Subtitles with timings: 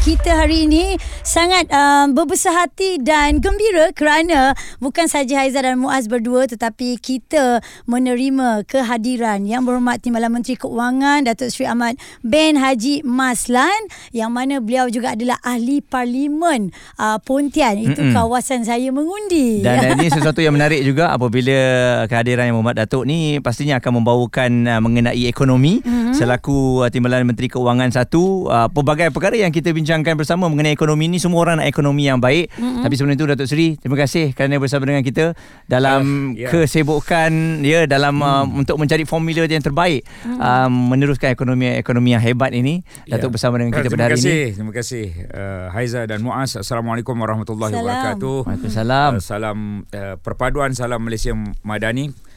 [0.00, 6.08] Kita hari ini sangat uh, berbesar hati dan gembira kerana bukan saja Haiza dan Muaz
[6.08, 13.04] berdua tetapi kita menerima kehadiran yang berhormat Timbalan Menteri Keuangan Datuk Seri Ahmad Ben Haji
[13.04, 13.76] Maslan
[14.16, 18.16] yang mana beliau juga adalah ahli parlimen uh, Pontian itu Mm-mm.
[18.16, 21.60] kawasan saya mengundi Dan ini sesuatu yang menarik juga apabila
[22.08, 26.16] kehadiran Yang Berhormat Datuk ni pastinya akan membawakan uh, mengenai ekonomi mm-hmm.
[26.16, 31.10] selaku uh, Timbalan Menteri Keuangan satu uh, pelbagai perkara yang kita bincangkan bersama mengenai ekonomi
[31.10, 32.86] ni semua orang nak ekonomi yang baik mm-hmm.
[32.86, 35.34] tapi sebelum itu Datuk Seri terima kasih kerana bersama dengan kita
[35.66, 36.46] dalam uh, yeah.
[36.46, 38.22] kesibukan ya dalam mm.
[38.22, 40.38] uh, untuk mencari formula yang terbaik mm.
[40.38, 43.18] uh, meneruskan ekonomi ekonomi yang hebat ini yeah.
[43.18, 46.54] Datuk bersama dengan kita uh, pada hari kasih, ini terima kasih uh, Haiza dan Muaz
[46.54, 47.82] Assalamualaikum warahmatullahi Salam.
[47.82, 49.58] wabarakatuh Waalaikumsalam uh, salam
[49.90, 51.34] uh, perpaduan salam Malaysia
[51.66, 52.29] Madani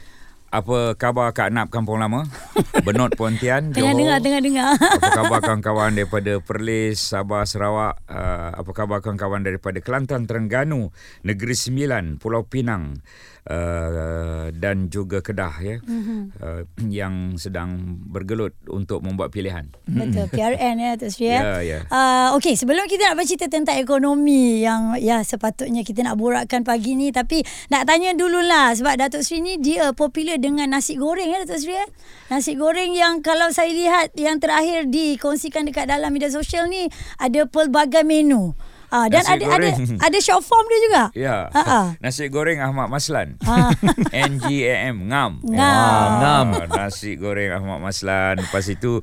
[0.53, 2.29] apa khabar Kak Nap Kampung Lama?
[2.85, 3.97] Benot Pontian, tengah Johor.
[3.97, 4.69] dengar tengah dengar
[5.01, 7.97] Apa khabar kawan-kawan daripada Perlis, Sabah, Sarawak?
[8.05, 10.93] Uh, apa khabar kawan-kawan daripada Kelantan, Terengganu,
[11.25, 13.01] Negeri Sembilan, Pulau Pinang
[13.49, 15.77] uh, dan juga Kedah ya.
[15.83, 16.21] Mm-hmm.
[16.39, 16.61] Uh,
[17.03, 19.67] yang sedang bergelut untuk membuat pilihan.
[19.87, 21.31] Betul, PRN ya Datuk Seri.
[21.31, 21.79] Ya, ya.
[21.91, 26.95] Uh, Okey, sebelum kita nak bercerita tentang ekonomi yang ya sepatutnya kita nak borakkan pagi
[26.95, 31.43] ni tapi nak tanya dululah sebab Datuk Seri ni dia popular dengan nasi goreng ya
[31.43, 31.75] Datuk Seri.
[31.75, 31.85] ya.
[32.31, 36.87] Nasi goreng yang kalau saya lihat yang terakhir dikongsikan dekat dalam media sosial ni
[37.19, 38.55] ada pelbagai menu.
[38.93, 39.77] Ah dan Nasi ada ada goreng.
[39.97, 41.03] ada short form dia juga.
[41.17, 41.37] Ya.
[41.49, 41.85] Ha ah.
[41.97, 43.33] Nasi goreng Ahmad Maslan.
[43.43, 43.73] Ha.
[44.13, 45.41] NGAM ngam.
[45.41, 45.57] Ngam.
[45.57, 46.47] Ah, ngam.
[46.69, 48.37] Nasi goreng Ahmad Maslan.
[48.37, 49.01] Lepas itu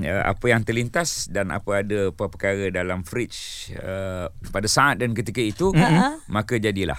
[0.00, 5.12] uh, apa yang terlintas dan apa ada apa perkara dalam fridge uh, pada saat dan
[5.12, 6.24] ketika itu Mm-mm.
[6.32, 6.96] maka jadilah.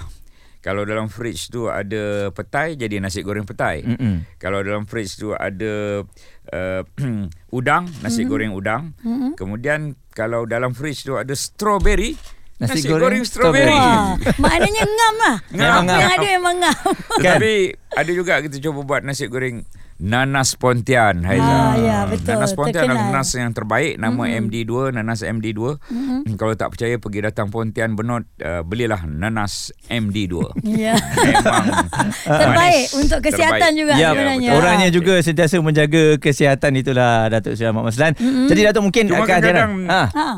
[0.68, 3.88] Kalau dalam fridge tu ada petai jadi nasi goreng petai.
[3.88, 4.36] Mm-mm.
[4.36, 6.04] Kalau dalam fridge tu ada
[6.52, 6.82] uh,
[7.58, 8.28] udang, nasi mm-hmm.
[8.28, 8.92] goreng udang.
[9.00, 9.40] Mm-mm.
[9.40, 12.20] Kemudian kalau dalam fridge tu ada strawberry,
[12.58, 13.70] Nasi nasi, goreng goreng, strawberry.
[13.70, 15.38] Wah, maknanya ngam lah.
[15.54, 16.00] Ngam, ngam.
[16.02, 16.86] yang ada memang ngam.
[17.22, 17.54] Tetapi
[17.96, 19.64] ada juga kita cuba buat nasi goreng
[19.98, 21.42] nanas pontian Haiza.
[21.46, 22.38] Ah, ya, betul.
[22.38, 22.98] Nanas pontian Terkenal.
[23.02, 24.44] adalah nanas yang terbaik nama mm-hmm.
[24.46, 25.62] MD2, nanas MD2.
[25.90, 26.38] Mm-hmm.
[26.38, 30.36] Kalau tak percaya pergi datang Pontian Benot uh, belilah nanas MD2.
[30.78, 30.94] Ya.
[30.94, 31.66] Memang
[32.46, 33.00] Terbaik manis.
[33.02, 33.80] untuk kesihatan Terbaik.
[33.82, 34.52] juga Ya, sebenarnya.
[34.54, 38.14] orangnya juga sentiasa menjaga kesihatan itulah Datuk Seri Ahmad Maslan.
[38.14, 38.46] Mm-hmm.
[38.46, 40.04] Jadi Datuk mungkin Cuma kadang-kadang Ha.
[40.14, 40.30] Ha.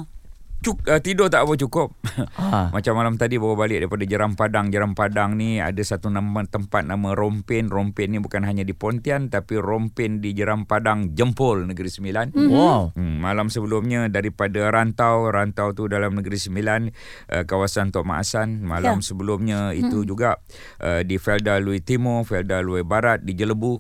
[0.60, 1.96] Cuk, uh, tidur tak apa cukup.
[2.36, 2.68] Ha.
[2.76, 4.68] Macam malam tadi bawa balik daripada Jeram Padang.
[4.68, 7.72] Jeram Padang ni ada satu nama tempat nama Rompen.
[7.72, 12.36] Rompen ni bukan hanya di Pontian tapi Rompen di Jeram Padang Jempol Negeri Sembilan.
[12.36, 12.50] Mm.
[12.52, 12.92] Wow.
[12.92, 16.92] Hmm, malam sebelumnya daripada rantau, rantau tu dalam Negeri Sembilan,
[17.32, 18.60] uh, kawasan Tok Mak Hasan.
[18.60, 19.06] Malam Ya.
[19.06, 20.44] sebelumnya itu juga
[20.84, 23.80] uh, di Felda Lui Timur, Felda Lui Barat, di Jelebu.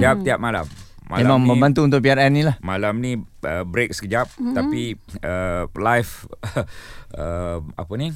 [0.00, 0.64] Tiap-tiap malam.
[1.04, 2.56] Malam Memang ni, membantu untuk PRN ni lah.
[2.64, 4.54] Malam ni uh, break sekejap mm-hmm.
[4.56, 6.12] tapi uh, live
[7.20, 8.08] uh, apa ni?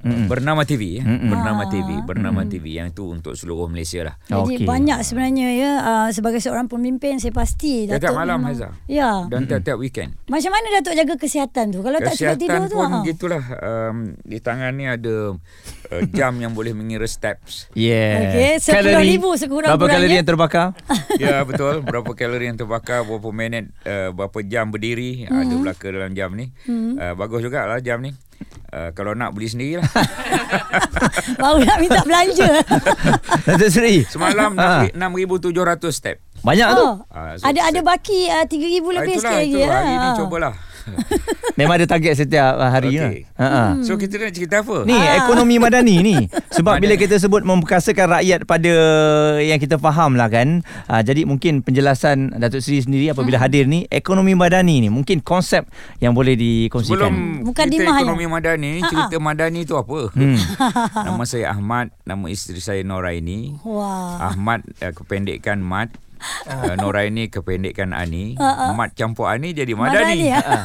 [0.00, 0.26] Mm-mm.
[0.26, 1.04] Bernama TV ya.
[1.04, 1.28] Mm-mm.
[1.28, 1.68] Bernama Ah.
[1.68, 4.14] TV, Bernama TV yang itu untuk seluruh Malaysia lah.
[4.24, 4.66] Jadi Okey.
[4.66, 8.68] banyak sebenarnya ya uh, sebagai seorang pemimpin saya pasti Datuk malam memang- Haiza.
[8.88, 9.28] Ya.
[9.28, 10.16] Dan tiap-tiap weekend.
[10.26, 11.84] Macam mana Datuk jaga kesihatan tu?
[11.84, 12.76] Kalau tak cukup tidur Kesihatan tu.
[12.76, 12.98] pun ha.
[13.04, 17.68] gitulah um, di tangan ni ada uh, jam yang boleh mengira steps.
[17.76, 18.32] Yeah.
[18.32, 19.76] Okey, 10,000 sekurang-kurangnya.
[19.76, 20.66] Berapa kalori yang terbakar?
[21.22, 25.36] ya betul berapa kalori yang terbakar berapa minit uh, berapa jam berdiri mm-hmm.
[25.36, 26.92] ada belaka dalam jam ni mm-hmm.
[26.96, 28.14] uh, bagus jugalah jam ni
[28.70, 29.86] uh, kalau nak beli sendirilah
[31.36, 32.48] Baru nak minta belanja.
[33.46, 34.02] Datuk Seri.
[34.04, 34.88] semalam Ha.
[34.92, 35.52] 6700
[35.90, 36.80] step Banyak tu.
[36.82, 36.94] oh.
[37.06, 38.56] Ah, so- ada ada baki uh, 3000 Ah,
[38.96, 39.58] lebih itulah, sikit lagi itu.
[39.58, 39.68] ya.
[39.68, 40.54] hari ni cubalah
[41.58, 43.00] Memang ada target setiap uh, hari Okey.
[43.00, 43.12] lah.
[43.40, 43.70] Ha ah.
[43.84, 46.16] so kita nak cerita apa Ni ekonomi madani ni
[46.56, 47.04] Sebab bila Madani.
[47.04, 48.72] kita sebut Memperkasakan rakyat pada
[49.40, 53.84] Yang kita faham lah kan uh, Jadi mungkin penjelasan Datuk Seri sendiri Apabila hadir ni
[53.88, 55.68] Ekonomi madani ni Mungkin konsep
[56.00, 57.14] Yang boleh dikongsikan Sebelum
[57.44, 58.30] Bukan kita dimah ekonomi ya?
[58.30, 60.00] madani ni, cerita madani tu apa?
[60.14, 60.38] Hmm.
[61.08, 63.58] Nama saya Ahmad, nama isteri saya Noraini.
[63.66, 64.32] Wah.
[64.32, 65.90] Ahmad uh, kependekan Mat.
[66.44, 68.36] Uh, Noraini kependekan Ani.
[68.36, 68.66] Ha, ha.
[68.72, 70.26] Mat campur Ani jadi Madani, Madani.
[70.28, 70.40] ya?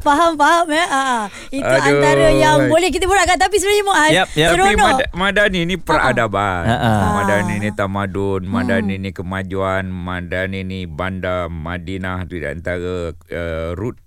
[0.00, 0.86] Faham faham ya.
[0.88, 1.02] Ha.
[1.04, 1.18] ha.
[1.52, 2.00] Itu Aduh.
[2.00, 4.10] antara yang boleh kita borakkan tapi sebenarnya Muaz.
[4.10, 4.28] Yap.
[4.32, 4.80] Tapi Seronok.
[4.80, 6.64] Mad- Madani ni peradaban.
[6.64, 6.92] Ha, ha.
[7.20, 14.00] Madani ni tamadun, Madani ni kemajuan, Madani ni bandar Madinah tu di antara uh, root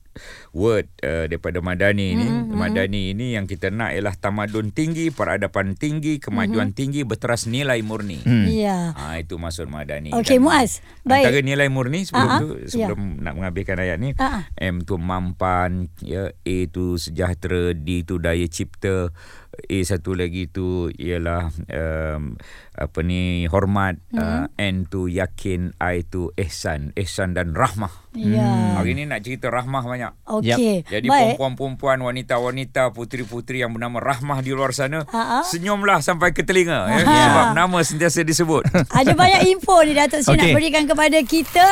[0.54, 2.27] word uh, daripada Madani ni.
[2.27, 2.56] Mm-hmm.
[2.56, 6.80] Madani ini yang kita nak ialah tamadun tinggi, peradaban tinggi, kemajuan mm-hmm.
[6.80, 8.21] tinggi berteras nilai murni.
[8.24, 8.45] Hmm.
[8.48, 8.94] Ya.
[8.94, 10.13] Ha, itu maksud Madani.
[10.13, 10.86] Okey, Muaz.
[11.04, 11.30] Baik.
[11.30, 12.39] Antara nilai murni sebelum ah.
[12.39, 14.48] tu sebelum nak mengambilkan ayat ni ah.
[14.56, 19.12] M tu mampan, ya A tu sejahtera, D tu daya cipta,
[19.54, 22.34] A satu lagi tu ialah um,
[22.74, 28.78] apa ni hormat uh, N tu yakin I tu ihsan ihsan dan rahmah Ya.
[28.78, 30.82] hari ni nak cerita rahmah banyak Okey.
[30.84, 31.34] jadi Baik.
[31.34, 35.42] perempuan-perempuan, wanita-wanita, puteri-puteri yang bernama Rahmah di luar sana, Ha-ha.
[35.44, 38.70] senyumlah sampai ke telinga ya, sebab nama sentiasa disebut.
[38.94, 40.54] Ada banyak info ni Datuk Sri nak Okey.
[40.54, 41.66] berikan kepada kita.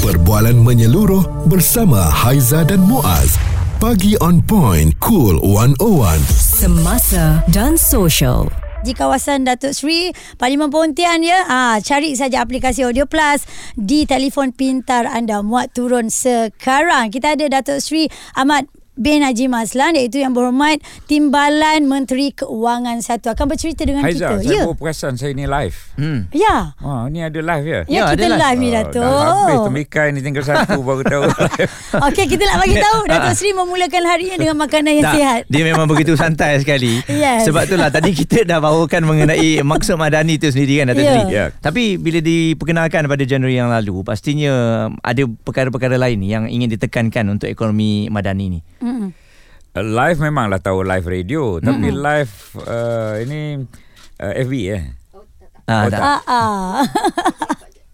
[0.00, 3.38] Perbualan menyeluruh bersama Haiza dan Muaz.
[3.76, 6.16] Pagi on point, cool 101.
[6.32, 8.48] Semasa dan social.
[8.80, 11.44] di kawasan Datuk Sri Parlimen Pontian ya.
[11.44, 13.44] Ah, cari saja aplikasi Audio Plus
[13.74, 17.12] di telefon pintar anda muat turun sekarang.
[17.12, 18.64] Kita ada Datuk Sri Ahmad
[18.96, 24.42] bin Haji Maslan iaitu yang berhormat Timbalan Menteri Keuangan Satu akan bercerita dengan Haizal, kita.
[24.42, 24.62] saya Ya.
[24.64, 25.76] baru perasan saya ni live.
[25.94, 26.20] Hmm.
[26.30, 26.72] Ya.
[26.74, 27.80] Ha, ni ada live ya?
[27.82, 29.04] Ya, Ya, kita ada live ni Ah, Datuk.
[29.04, 31.22] Dah habis temikai ni tinggal satu baru tahu.
[32.06, 35.40] Okey, kita nak bagi tahu Datuk Sri memulakan harinya dengan makanan yang Tak, sihat.
[35.46, 37.04] dia memang begitu santai sekali.
[37.06, 37.44] Yes.
[37.44, 41.12] Sebab itulah tadi kita dah bawakan mengenai maksud Madani itu sendiri kan Datuk Ya.
[41.14, 41.22] Sri.
[41.30, 41.44] Ya.
[41.54, 44.52] Tapi bila diperkenalkan pada Januari yang lalu, pastinya
[44.98, 48.60] ada perkara-perkara lain yang ingin ditekankan untuk ekonomi Madani ni.
[48.86, 49.10] Mm-mm.
[49.76, 53.66] live memanglah tahu live radio, tapi live uh, ini
[54.22, 54.82] uh, FB eh.
[55.66, 56.00] Ah, Oh, tak.
[56.00, 56.74] Ah, ah.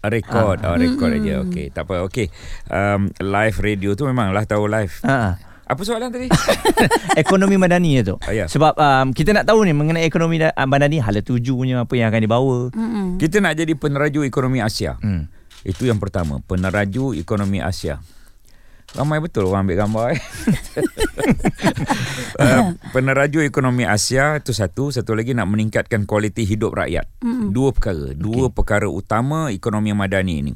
[0.03, 1.41] Record, oh, record aja.
[1.47, 2.05] Okey, tak apa.
[2.05, 2.27] Okey.
[2.69, 4.93] Um, live radio tu memanglah tahu live.
[5.01, 5.39] Ah.
[5.63, 6.27] Apa soalan tadi?
[7.23, 8.19] ekonomi Madani tu.
[8.19, 8.45] Ah, ya.
[8.51, 12.21] Sebab um, kita nak tahu ni mengenai ekonomi ah, Madani hala tujunya apa yang akan
[12.21, 12.57] dibawa.
[12.75, 13.07] Mm-mm.
[13.17, 14.99] Kita nak jadi peneraju ekonomi Asia.
[14.99, 15.31] Hmm.
[15.63, 18.03] Itu yang pertama, peneraju ekonomi Asia.
[18.93, 20.21] Ramai betul orang ambil gambar eh.
[22.37, 27.09] uh, peneraju ekonomi Asia itu satu, satu lagi nak meningkatkan kualiti hidup rakyat.
[27.25, 27.47] Mm-hmm.
[27.49, 30.53] Dua perkara, dua perkara utama ekonomi madani ini.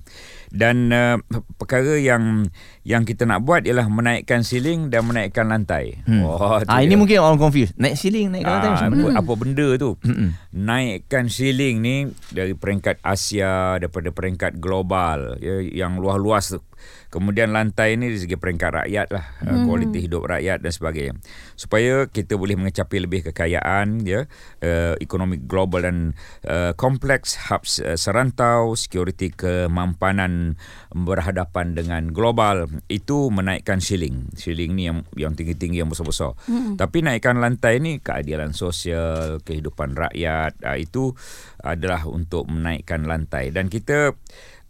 [0.53, 1.17] Dan uh,
[1.57, 2.45] perkara yang
[2.87, 5.99] yang kita nak buat ialah menaikkan siling dan menaikkan lantai.
[6.07, 6.23] Hmm.
[6.23, 6.99] Oh, ah, ini dia.
[7.03, 7.75] mungkin orang confused.
[7.75, 9.19] Naik ceiling, naik lantai Ah, macam apa, mana?
[9.19, 9.91] apa benda tu
[10.53, 11.95] naikkan ceiling ni
[12.31, 16.59] dari peringkat Asia daripada peringkat global ya, yang luas-luas tu
[17.09, 19.65] kemudian lantai ni dari segi peringkat rakyat lah mm.
[19.65, 21.13] kualiti hidup rakyat dan sebagainya
[21.57, 24.27] supaya kita boleh mengecapi lebih kekayaan ya
[24.61, 25.97] uh, ekonomi global dan
[26.45, 30.59] uh, kompleks hubs uh, serantau security kemampanan
[30.93, 36.77] berhadapan dengan global itu menaikkan ceiling ceiling ni yang yang tinggi-tinggi yang besar-besar mm.
[36.77, 41.17] tapi naikkan lantai ni keadilan sosial kehidupan rakyat uh, itu
[41.61, 44.13] adalah untuk menaikkan lantai dan kita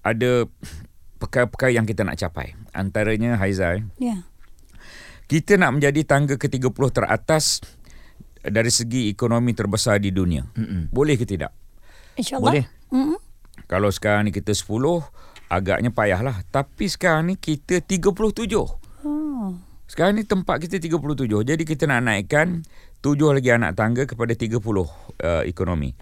[0.01, 0.47] ada
[1.19, 4.23] perkara-perkara yang kita nak capai antaranya Haizal Ya.
[5.27, 7.59] kita nak menjadi tangga ke-30 teratas
[8.47, 10.47] dari segi ekonomi terbesar di dunia.
[10.55, 10.89] Mm-mm.
[10.89, 11.51] Boleh ke tidak?
[12.15, 12.53] InsyaAllah.
[12.53, 12.65] Boleh.
[12.89, 13.19] Mm-mm.
[13.67, 14.71] Kalau sekarang ni kita 10,
[15.47, 16.43] agaknya payahlah.
[16.51, 18.53] Tapi sekarang ni kita 37.
[19.07, 19.55] Oh.
[19.87, 21.47] Sekarang ni tempat kita 37.
[21.47, 22.67] Jadi kita nak naikkan
[22.99, 24.85] 7 lagi anak tangga kepada 30 uh,
[25.47, 25.95] ekonomi.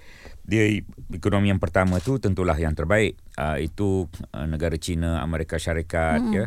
[0.45, 0.77] Dia
[1.09, 3.17] ekonomi yang pertama tu tentulah yang terbaik.
[3.37, 6.33] Uh, itu uh, negara China, Amerika Syarikat mm.
[6.33, 6.45] ya.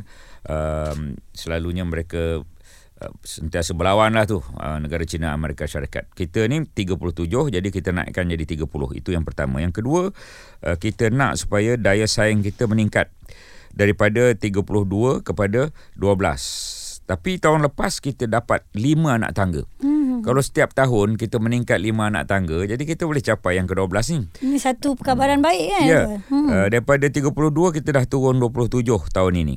[0.49, 2.43] Um, selalunya mereka
[3.03, 6.11] uh, sentiasa berlawan lah tu uh, negara China, Amerika Syarikat.
[6.13, 6.95] Kita ni 37
[7.55, 8.67] jadi kita naikkan jadi 30.
[8.99, 9.63] Itu yang pertama.
[9.63, 10.03] Yang kedua,
[10.67, 13.11] uh, kita nak supaya daya saing kita meningkat
[13.75, 16.79] daripada 32 kepada 12.
[17.09, 19.65] Tapi tahun lepas kita dapat 5 anak tangga.
[19.81, 20.21] Hmm.
[20.21, 24.21] Kalau setiap tahun kita meningkat 5 anak tangga, jadi kita boleh capai yang ke-12 ni.
[24.45, 25.85] Ini satu perkabaran baik kan?
[25.89, 26.03] Ya.
[26.29, 26.53] Hmm.
[26.53, 27.33] Uh, daripada 32
[27.81, 29.57] kita dah turun 27 tahun ini.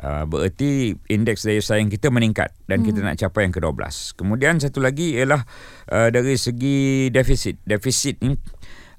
[0.00, 2.86] Uh, bererti indeks daya saing kita meningkat dan hmm.
[2.88, 4.16] kita nak capai yang ke-12.
[4.16, 5.44] Kemudian satu lagi ialah
[5.92, 7.60] uh, dari segi defisit.
[7.68, 8.32] Defisit ni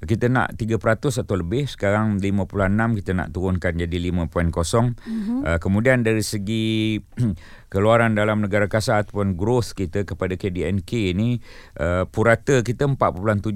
[0.02, 0.82] kita nak 3%
[1.22, 5.40] atau lebih sekarang 5.6 kita nak turunkan jadi 5.0 mm-hmm.
[5.46, 6.98] uh, kemudian dari segi
[7.72, 11.38] keluaran dalam negara kasar ataupun growth kita kepada KDNK ni
[11.78, 13.54] uh, purata kita 4.7%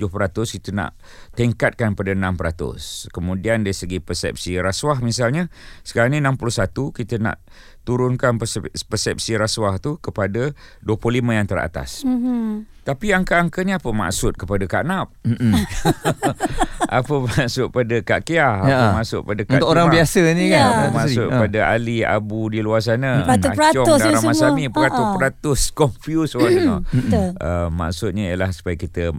[0.61, 0.93] kita nak
[1.33, 5.49] tingkatkan pada 6% kemudian dari segi persepsi rasuah misalnya
[5.81, 7.41] sekarang ni 61 kita nak
[7.85, 10.51] turunkan persep- persepsi rasuah tu kepada
[10.81, 12.65] 25 yang teratas Mhm.
[12.81, 15.13] tapi angka-angka ni apa maksud kepada Kak Nap?
[16.87, 18.45] apa maksud pada Kak Kia?
[18.57, 18.79] Apa Ya.
[18.91, 19.95] maksud pada Kak Untuk orang Timah?
[19.95, 20.53] biasa ni Ya.
[20.55, 20.65] kan.
[20.67, 21.39] Apa maksud Ah.
[21.39, 23.23] pada Ali Abu di luar sana?
[23.23, 24.73] Peratus-peratus Acong dan ni semua.
[24.75, 26.79] peratus-peratus confused orang dengar.
[26.87, 27.27] Betul.
[27.37, 29.13] Uh, maksudnya ialah supaya kita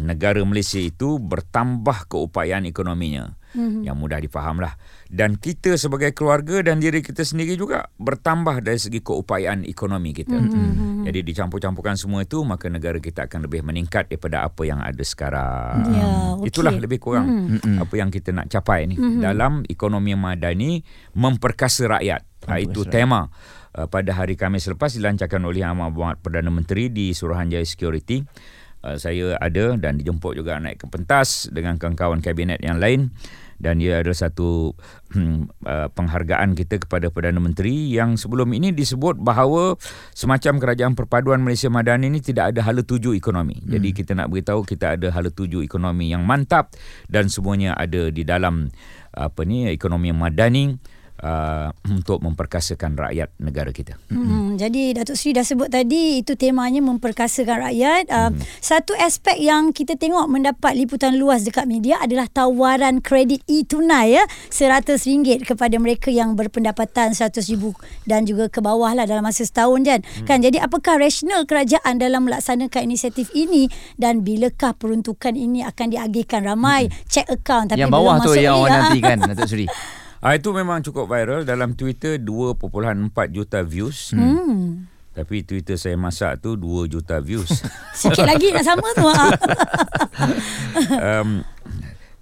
[0.00, 3.82] negara Malaysia itu bertambah keupayaan ekonominya mm-hmm.
[3.86, 4.78] yang mudah difahamlah
[5.10, 10.38] dan kita sebagai keluarga dan diri kita sendiri juga bertambah dari segi keupayaan ekonomi kita.
[10.38, 11.06] Mm-hmm.
[11.10, 15.82] Jadi dicampur-campurkan semua itu maka negara kita akan lebih meningkat daripada apa yang ada sekarang.
[15.90, 16.06] Ya,
[16.38, 16.54] okey.
[16.54, 17.82] Itulah lebih kurang mm-hmm.
[17.82, 19.22] apa yang kita nak capai ni mm-hmm.
[19.22, 20.80] dalam ekonomi madani
[21.18, 22.22] memperkasa rakyap.
[22.48, 23.28] Ha, itu tema
[23.76, 28.24] uh, pada hari Khamis lepas dilancarkan oleh Amat Muhammad Perdana Menteri di Suruhanjaya Security.
[28.80, 33.12] Uh, saya ada dan dijemput juga naik ke pentas dengan kawan-kawan kabinet yang lain
[33.60, 34.72] dan ia adalah satu
[35.12, 39.76] hmm, uh, penghargaan kita kepada Perdana Menteri yang sebelum ini disebut bahawa
[40.16, 43.60] semacam kerajaan perpaduan Malaysia Madani ini tidak ada hala tuju ekonomi.
[43.60, 43.76] Hmm.
[43.76, 46.72] Jadi kita nak beritahu kita ada hala tuju ekonomi yang mantap
[47.12, 48.72] dan semuanya ada di dalam
[49.12, 50.80] apa ni ekonomi madani
[51.22, 53.96] uh, untuk memperkasakan rakyat negara kita.
[54.10, 58.04] Hmm, jadi Datuk Seri dah sebut tadi itu temanya memperkasakan rakyat.
[58.10, 58.40] Uh, hmm.
[58.60, 64.24] Satu aspek yang kita tengok mendapat liputan luas dekat media adalah tawaran kredit e-tunai ya
[64.50, 67.62] RM100 kepada mereka yang berpendapatan RM100,000
[68.08, 70.00] dan juga ke bawah lah dalam masa setahun kan.
[70.00, 70.26] Hmm.
[70.26, 70.38] kan.
[70.40, 73.68] Jadi apakah rasional kerajaan dalam melaksanakan inisiatif ini
[74.00, 77.06] dan bilakah peruntukan ini akan diagihkan ramai hmm.
[77.06, 79.66] check account tapi yang bawah tu yang orang nantikan Datuk Seri.
[80.20, 82.60] Ah itu memang cukup viral dalam Twitter 2.4
[83.32, 84.12] juta views.
[84.12, 84.84] Hmm.
[85.16, 87.64] Tapi Twitter saya masak tu 2 juta views.
[87.96, 89.08] Sikit lagi nak sama tu.
[91.08, 91.40] um,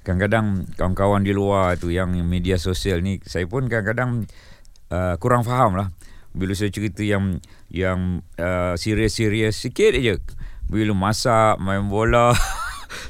[0.07, 4.31] kadang-kadang kawan-kawan di luar tu yang media sosial ni saya pun kadang-kadang
[4.89, 5.93] uh, kurang faham lah
[6.33, 10.17] bila saya cerita yang yang uh, serius-serius sikit aja
[10.71, 12.33] bila masak main bola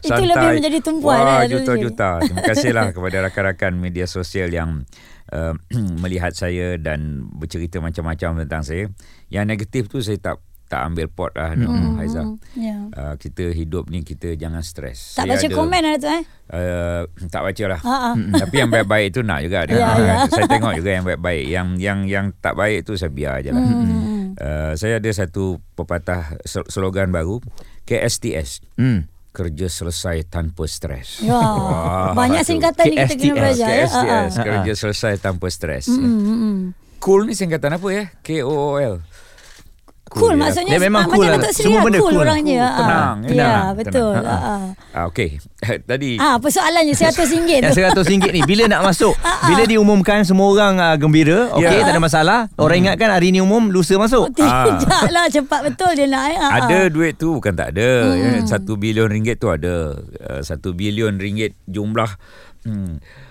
[0.02, 2.22] Itu lebih menjadi tumpuan Wah, lah, juta-juta.
[2.22, 4.84] Terima kasihlah kepada rakan-rakan media sosial yang
[5.32, 5.54] uh,
[6.02, 8.84] melihat saya dan bercerita macam-macam tentang saya.
[9.30, 10.36] Yang negatif tu saya tak
[10.68, 11.64] tak ambil pot lah hmm.
[11.64, 12.22] no, Haiza.
[12.52, 12.92] Yeah.
[12.92, 15.16] Uh, kita hidup ni kita jangan stres.
[15.16, 16.22] Tak saya baca ada, komen lah tu eh?
[16.52, 17.80] Uh, tak baca lah.
[18.44, 19.64] Tapi yang baik-baik tu nak juga.
[19.64, 20.18] yeah, yeah.
[20.32, 21.44] Saya tengok juga yang baik-baik.
[21.48, 23.64] Yang yang yang tak baik tu saya biar je lah.
[23.64, 24.36] Hmm.
[24.36, 27.40] Uh, saya ada satu pepatah slogan baru.
[27.88, 28.60] KSTS.
[28.76, 29.08] Hmm
[29.38, 31.22] kerja selesai tanpa stres.
[31.22, 31.38] Ya.
[31.38, 33.68] Wah, Banyak singkatan ni kita kena belajar.
[33.70, 34.02] KSTS, ya?
[34.02, 35.86] KSTS, kerja selesai tanpa stres.
[35.86, 36.74] Mm-hmm.
[36.98, 38.04] Cool ni singkatan apa ya?
[38.26, 38.98] K-O-O-L
[40.10, 41.52] cool, cool maksudnya dia memang cool macam lah.
[41.52, 42.78] Semua benda cool, cool orangnya cool.
[42.80, 43.64] tenang ya tenang.
[43.76, 44.26] betul tenang.
[44.26, 44.56] Ha, ha.
[44.96, 45.28] Ah, okey
[45.90, 47.62] tadi ah persoalannya RM100
[47.96, 49.14] tu RM100 ni bila nak masuk
[49.46, 51.84] bila diumumkan semua orang uh, gembira okey yeah.
[51.86, 52.84] tak ada masalah orang hmm.
[52.90, 56.46] ingatkan hari ni umum lusa masuk oh, tidaklah cepat betul dia nak ya.
[56.48, 58.48] ada duit tu bukan tak ada hmm.
[58.48, 59.94] ya, 1 bilion ringgit tu ada
[60.28, 62.10] uh, 1 bilion ringgit jumlah
[62.64, 63.27] hmm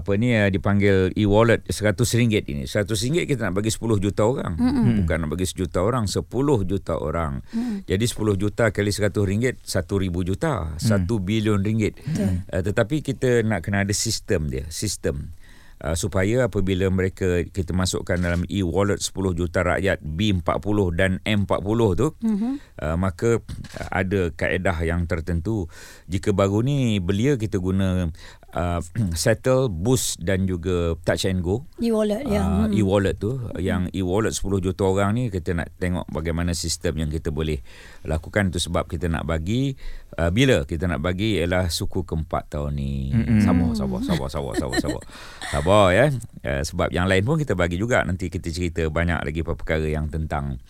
[0.00, 2.64] apa ni uh, dipanggil e-wallet RM100 ini.
[2.64, 4.54] RM100 kita nak bagi 10 juta orang.
[4.56, 4.94] Mm-hmm.
[5.04, 6.24] Bukan nak bagi sejuta orang, 10
[6.64, 7.40] juta orang.
[7.52, 7.88] Mm.
[7.88, 11.08] Jadi 10 juta kali RM100 1,000 juta, mm.
[11.08, 12.00] 1 bilion ringgit.
[12.04, 12.48] Mm.
[12.48, 15.35] Uh, tetapi kita nak kena ada sistem dia, sistem.
[15.76, 22.08] Uh, supaya apabila mereka kita masukkan dalam e-wallet 10 juta rakyat B40 dan M40 tu
[22.16, 22.54] mm-hmm.
[22.80, 25.68] uh, maka uh, ada kaedah yang tertentu.
[26.08, 28.08] Jika baru ni belia kita guna
[28.56, 28.80] uh,
[29.20, 31.68] settle boost dan juga touch and go.
[31.76, 32.40] E-wallet ya.
[32.40, 33.36] Uh, e-wallet tu.
[33.36, 33.60] Hmm.
[33.60, 37.60] yang e-wallet 10 juta orang ni kita nak tengok bagaimana sistem yang kita boleh
[38.08, 39.76] lakukan tu sebab kita nak bagi
[40.16, 43.12] uh, bila kita nak bagi ialah suku keempat tahun ni.
[43.12, 43.40] Hmm.
[43.44, 45.02] sabar sabar sabar sabar sabar sabar.
[45.52, 46.06] Sabar ya.
[46.42, 48.02] Uh, sebab yang lain pun kita bagi juga.
[48.02, 50.56] Nanti kita cerita banyak lagi perkara yang tentang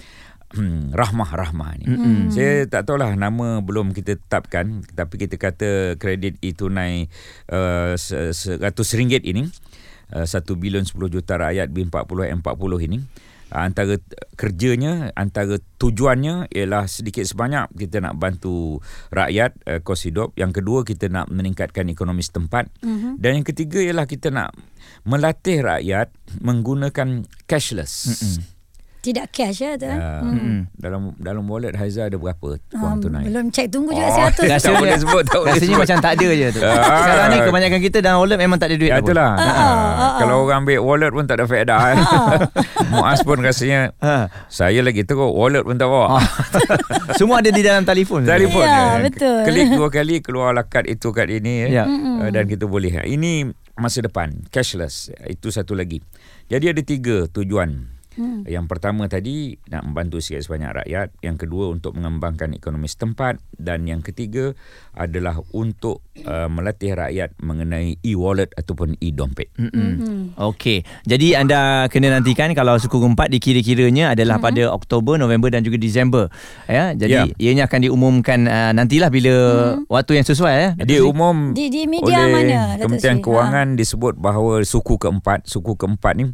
[0.47, 1.91] Hmm, rahmah rahmah ni.
[1.91, 2.31] Mm-hmm.
[2.31, 4.79] Saya tak tahulah nama belum kita tetapkan.
[4.95, 7.11] Tapi kita kata kredit itu naik
[7.51, 7.99] uh,
[8.31, 9.51] seratus ringgit ini.
[10.07, 13.03] Uh, satu bilion sepuluh juta rakyat B40 M40 ini
[13.55, 14.01] antara
[14.35, 18.83] kerjanya antara tujuannya ialah sedikit sebanyak kita nak bantu
[19.15, 23.23] rakyat uh, kos hidup yang kedua kita nak meningkatkan ekonomi setempat mm-hmm.
[23.23, 24.51] dan yang ketiga ialah kita nak
[25.07, 26.11] melatih rakyat
[26.43, 28.11] menggunakan cashless.
[28.11, 28.56] Mm-hmm
[29.07, 29.87] tidak cash ya tu.
[29.87, 30.59] Uh, hmm.
[30.75, 33.31] Dalam dalam wallet Haiza ada berapa wang um, tunai?
[33.31, 34.51] Belum check tunggu juga oh, 100.
[34.51, 36.61] Rasanya boleh sebut tak Rasanya macam tak ada je tu.
[36.61, 36.75] Uh,
[37.07, 38.91] Sekarang ni kebanyakan kita dalam wallet memang tak ada duit.
[38.91, 39.31] Ya itulah.
[39.39, 41.79] Uh, uh, uh, kalau orang ambil wallet pun tak ada faedah.
[41.79, 42.39] Uh,
[42.91, 44.27] Muaz pun rasanya uh.
[44.51, 46.19] saya lagi teruk wallet pun tak bawa.
[47.19, 48.27] Semua ada di dalam telefon.
[48.27, 48.67] Telefon.
[48.67, 49.47] Ya, betul.
[49.47, 51.87] Klik dua kali keluarlah kad itu kad ini ya.
[51.87, 53.07] Uh, dan kita boleh.
[53.07, 56.03] Ini masa depan cashless itu satu lagi.
[56.51, 58.43] Jadi ada tiga tujuan Hmm.
[58.49, 63.85] Yang pertama tadi nak membantu sikit sebanyak rakyat, yang kedua untuk mengembangkan ekonomi setempat dan
[63.85, 64.57] yang ketiga
[64.97, 69.53] adalah untuk uh, melatih rakyat mengenai e-wallet ataupun e-dompet.
[69.61, 70.33] Hmm.
[70.41, 70.83] Okey.
[71.05, 74.47] Jadi anda kena nantikan kalau suku gempat dikira-kiranya adalah hmm.
[74.49, 76.33] pada Oktober, November dan juga Disember.
[76.65, 77.37] Ya, jadi yeah.
[77.37, 79.35] ianya akan diumumkan uh, nantilah bila
[79.77, 79.93] hmm.
[79.93, 80.69] waktu yang sesuai ya.
[80.89, 83.77] Dia umum di, di media oleh mana Kementerian Kewangan ha.
[83.77, 86.25] disebut bahawa suku keempat, suku keempat ni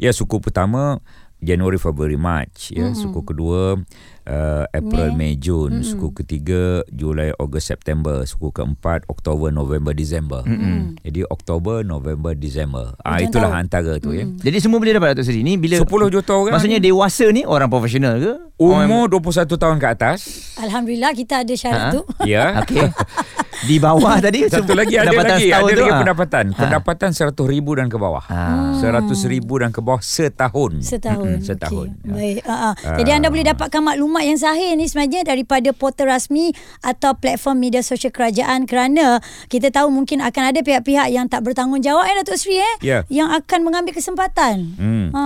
[0.00, 0.98] ya suku pertama
[1.38, 2.82] Januari, Februari, Mac ya.
[2.84, 2.94] Mm-mm.
[2.94, 3.78] Suku kedua
[4.24, 5.32] uh, April, Mei.
[5.32, 5.70] Mei, Jun.
[5.70, 5.86] Mm-mm.
[5.86, 8.22] Suku ketiga Julai, Ogos, September.
[8.22, 10.42] Suku keempat Oktober, November, Disember.
[10.42, 10.98] Mm-mm.
[11.00, 12.98] Jadi Oktober, November, Disember.
[13.00, 13.62] Ah Hujung itulah tahun.
[13.62, 14.26] antara tu ya.
[14.26, 14.38] Mm-mm.
[14.38, 16.52] Jadi semua boleh dapat Datuk Seri ni bila 10 juta orang.
[16.52, 18.34] Maksudnya dewasa ni orang profesional ke?
[18.58, 20.18] umur 21 tahun ke atas.
[20.58, 21.56] Alhamdulillah kita ada Ha?
[21.56, 22.02] syarat tu.
[22.24, 22.58] Ya.
[22.58, 22.82] Okey.
[23.66, 26.00] Di bawah tadi Satu lagi ada lagi ada tu, lagi ah.
[26.02, 26.44] pendapatan.
[26.54, 26.58] Ha.
[26.62, 28.22] Pendapatan 100 ribu dan ke bawah.
[28.30, 28.78] Ah.
[28.78, 30.78] 100 ribu dan ke bawah setahun.
[30.84, 31.42] Setahun.
[31.42, 31.88] Setahun.
[31.98, 32.06] Okey.
[32.06, 32.14] Ya.
[32.14, 32.38] Baik.
[32.46, 32.74] Uh, uh.
[33.02, 36.54] Jadi anda boleh dapatkan maklumat yang sahih ni sebenarnya daripada portal rasmi
[36.86, 39.18] atau platform media sosial kerajaan kerana
[39.50, 43.02] kita tahu mungkin akan ada pihak-pihak yang tak bertanggungjawab eh Datuk Seri eh Ya.
[43.10, 44.78] yang akan mengambil kesempatan.
[44.78, 45.06] Hmm.
[45.10, 45.24] Ha.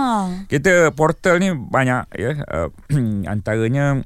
[0.49, 2.69] Kita portal ni banyak ya uh,
[3.33, 4.01] antaranya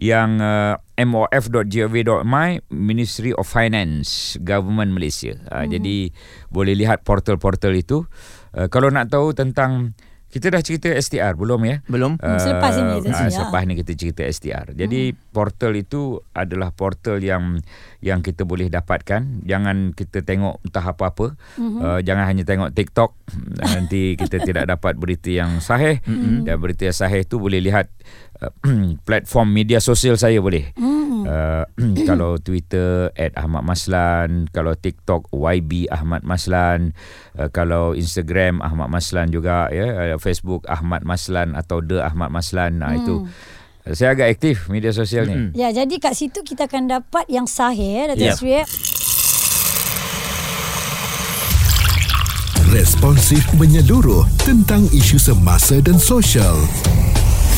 [0.00, 5.34] Yang uh, MOF.gov.my Ministry of Finance, Government Malaysia.
[5.50, 6.14] Uh, Jadi
[6.48, 8.06] boleh lihat portal-portal itu.
[8.54, 9.98] Uh, kalau nak tahu tentang
[10.32, 11.76] kita dah cerita STR belum ya?
[11.84, 12.16] Belum.
[12.16, 14.72] Hmm, selepas ini, Seri, selepas ni kita cerita STR.
[14.72, 17.60] Jadi portal itu adalah portal yang
[18.00, 19.44] yang kita boleh dapatkan.
[19.44, 21.36] Jangan kita tengok entah apa-apa.
[21.60, 23.12] Uh, jangan hanya tengok TikTok.
[23.60, 26.00] Nanti kita tidak dapat berita yang sahih.
[26.48, 27.92] Dan berita yang sahih tu boleh lihat
[28.31, 28.31] uh,
[29.06, 30.74] platform media sosial saya boleh.
[30.74, 31.62] Uh,
[32.10, 36.96] kalau Twitter at Ahmad Maslan, kalau TikTok YB Ahmad Maslan,
[37.38, 42.82] uh, kalau Instagram Ahmad Maslan juga ya, uh, Facebook Ahmad Maslan atau The Ahmad Maslan.
[42.82, 45.54] Nah itu uh, saya agak aktif media sosial ni.
[45.54, 48.34] Ya, jadi kat situ kita akan dapat yang sahih eh Datuk Ya.
[48.34, 48.52] Seri.
[48.58, 48.66] eh.
[52.72, 56.56] Responsif menyeluruh tentang isu semasa dan sosial.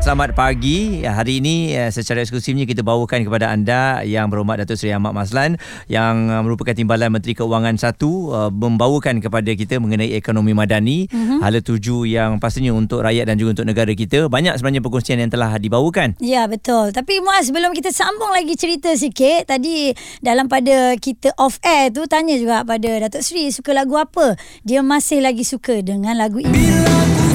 [0.00, 1.04] Selamat pagi.
[1.04, 5.60] Hari ini eh, secara eksklusifnya kita bawakan kepada anda yang berhormat Datuk Seri Ahmad Maslan
[5.92, 11.44] yang eh, merupakan Timbalan Menteri Keuangan satu eh, membawakan kepada kita mengenai ekonomi madani, uh-huh.
[11.44, 14.32] hala tuju yang pastinya untuk rakyat dan juga untuk negara kita.
[14.32, 16.16] Banyak sebenarnya perkongsian yang telah dibawakan.
[16.16, 19.92] Ya betul Tapi Muaz sebelum kita sambung lagi cerita sikit Tadi
[20.24, 24.80] dalam pada kita off air tu Tanya juga pada Datuk Seri Suka lagu apa Dia
[24.80, 27.29] masih lagi suka dengan lagu ini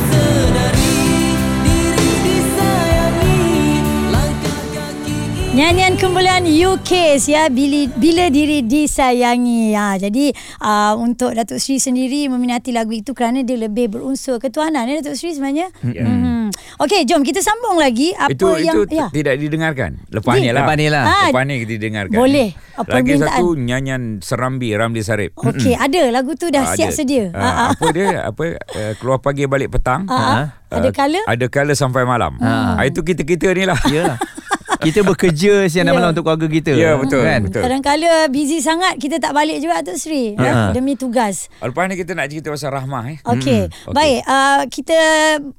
[5.56, 9.72] Nyanyian kumpulan UK ya bila, bila diri disayangi.
[9.72, 14.84] Ha, jadi uh, untuk Datuk Seri sendiri meminati lagu itu kerana dia lebih berunsur ketuhanan
[14.84, 15.72] ya Datuk Seri sebenarnya.
[15.80, 16.04] Ya.
[16.04, 16.52] Mm-hmm.
[16.76, 19.08] Okey, jom kita sambung lagi apa itu yang itu ya.
[19.08, 19.92] tidak didengarkan.
[20.12, 20.60] Lepas Di- ni lah.
[20.60, 21.04] Lepas ni lah.
[21.08, 22.18] Ah, Lepas ni kita dengarkan.
[22.20, 22.50] boleh.
[22.76, 23.32] Apa Lagi permintaan?
[23.32, 25.32] satu nyanyian Serambi Ramli Sarip.
[25.40, 27.00] Okey, ada lagu tu dah Ah, siap ada.
[27.00, 27.32] sedia.
[27.32, 27.64] Ha, ha.
[27.72, 28.28] apa dia?
[28.28, 30.04] Apa uh, keluar pagi balik petang?
[30.12, 30.42] Ha, ha.
[30.68, 31.24] Ada kala?
[31.24, 32.36] Ada kala sampai malam.
[32.44, 32.76] Ah.
[32.76, 33.80] Ah, itu kita-kita ni lah.
[33.88, 34.20] Ya.
[34.86, 35.98] kita bekerja siang dan Ya.
[35.98, 36.72] malam untuk keluarga kita.
[36.72, 37.42] Ya, betul, Kan?
[37.46, 37.62] betul.
[37.62, 40.42] Kadang-kala busy sangat kita tak balik juga Datuk Seri Ha.
[40.42, 41.50] ya, demi tugas.
[41.58, 43.18] Lepas ni kita nak cerita pasal Rahmah eh.
[43.24, 43.62] Okey.
[43.66, 43.92] Okey.
[43.92, 44.20] baik.
[44.24, 45.00] Uh, kita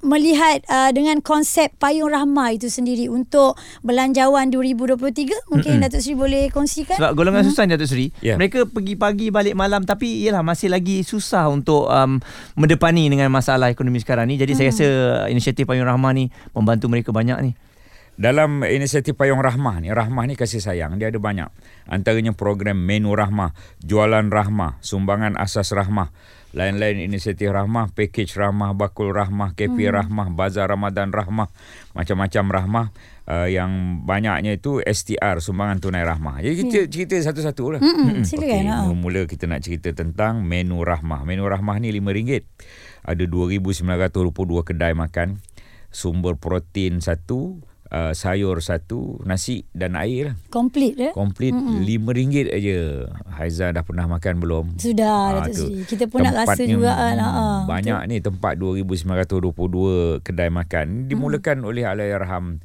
[0.00, 5.84] melihat uh, dengan konsep payung rahmah itu sendiri untuk belanjawan 2023, mungkin Mm-mm.
[5.84, 6.94] Datuk Seri boleh kongsikan?
[6.94, 8.34] Sebab golongan susah ni Datuk Seri Ya.
[8.34, 12.22] Mereka pergi pagi balik malam Tapi ialah masih lagi susah Untuk um,
[12.54, 14.86] mendepani dengan masalah ekonomi sekarang ni Jadi saya rasa
[15.26, 17.52] Inisiatif Payung Rahmah ni Membantu mereka banyak ni
[18.16, 21.52] Dalam inisiatif Payung Rahmah ni, Rahmah ni kasih sayang, dia ada banyak.
[21.84, 23.52] Antaranya program Menu Rahmah,
[23.84, 26.16] Jualan Rahmah, Sumbangan Asas Rahmah,
[26.56, 31.52] lain-lain inisiatif Rahmah, Package Rahmah, Bakul Rahmah, KP Rahmah, Bazar Ramadan Rahmah,
[31.92, 32.86] macam-macam Rahmah.
[33.26, 36.46] Uh, yang banyaknya itu STR, Sumbangan Tunai Rahmah.
[36.46, 37.80] Jadi kita cerita satu-satu lah.
[37.82, 38.62] Mm-mm, silakan.
[38.62, 38.94] Okey, ha.
[38.94, 41.26] mula kita nak cerita tentang Menu Rahmah.
[41.26, 42.46] Menu Rahmah ni RM5.
[43.02, 45.42] Ada 2,922 kedai makan.
[45.90, 50.36] Sumber protein satu, uh, sayur satu, nasi dan air lah.
[50.48, 51.12] Komplit eh?
[51.12, 52.78] Komplit RM5 aja.
[53.34, 54.64] Haiza dah pernah makan belum?
[54.76, 55.64] Sudah Ah, Datuk tu.
[55.66, 55.82] Seri.
[55.86, 57.16] Kita pun nak rasa juga kan.
[57.16, 61.06] Ha, Banyak ni tempat 2,922 kedai makan.
[61.06, 62.58] Dimulakan oleh Allahyarham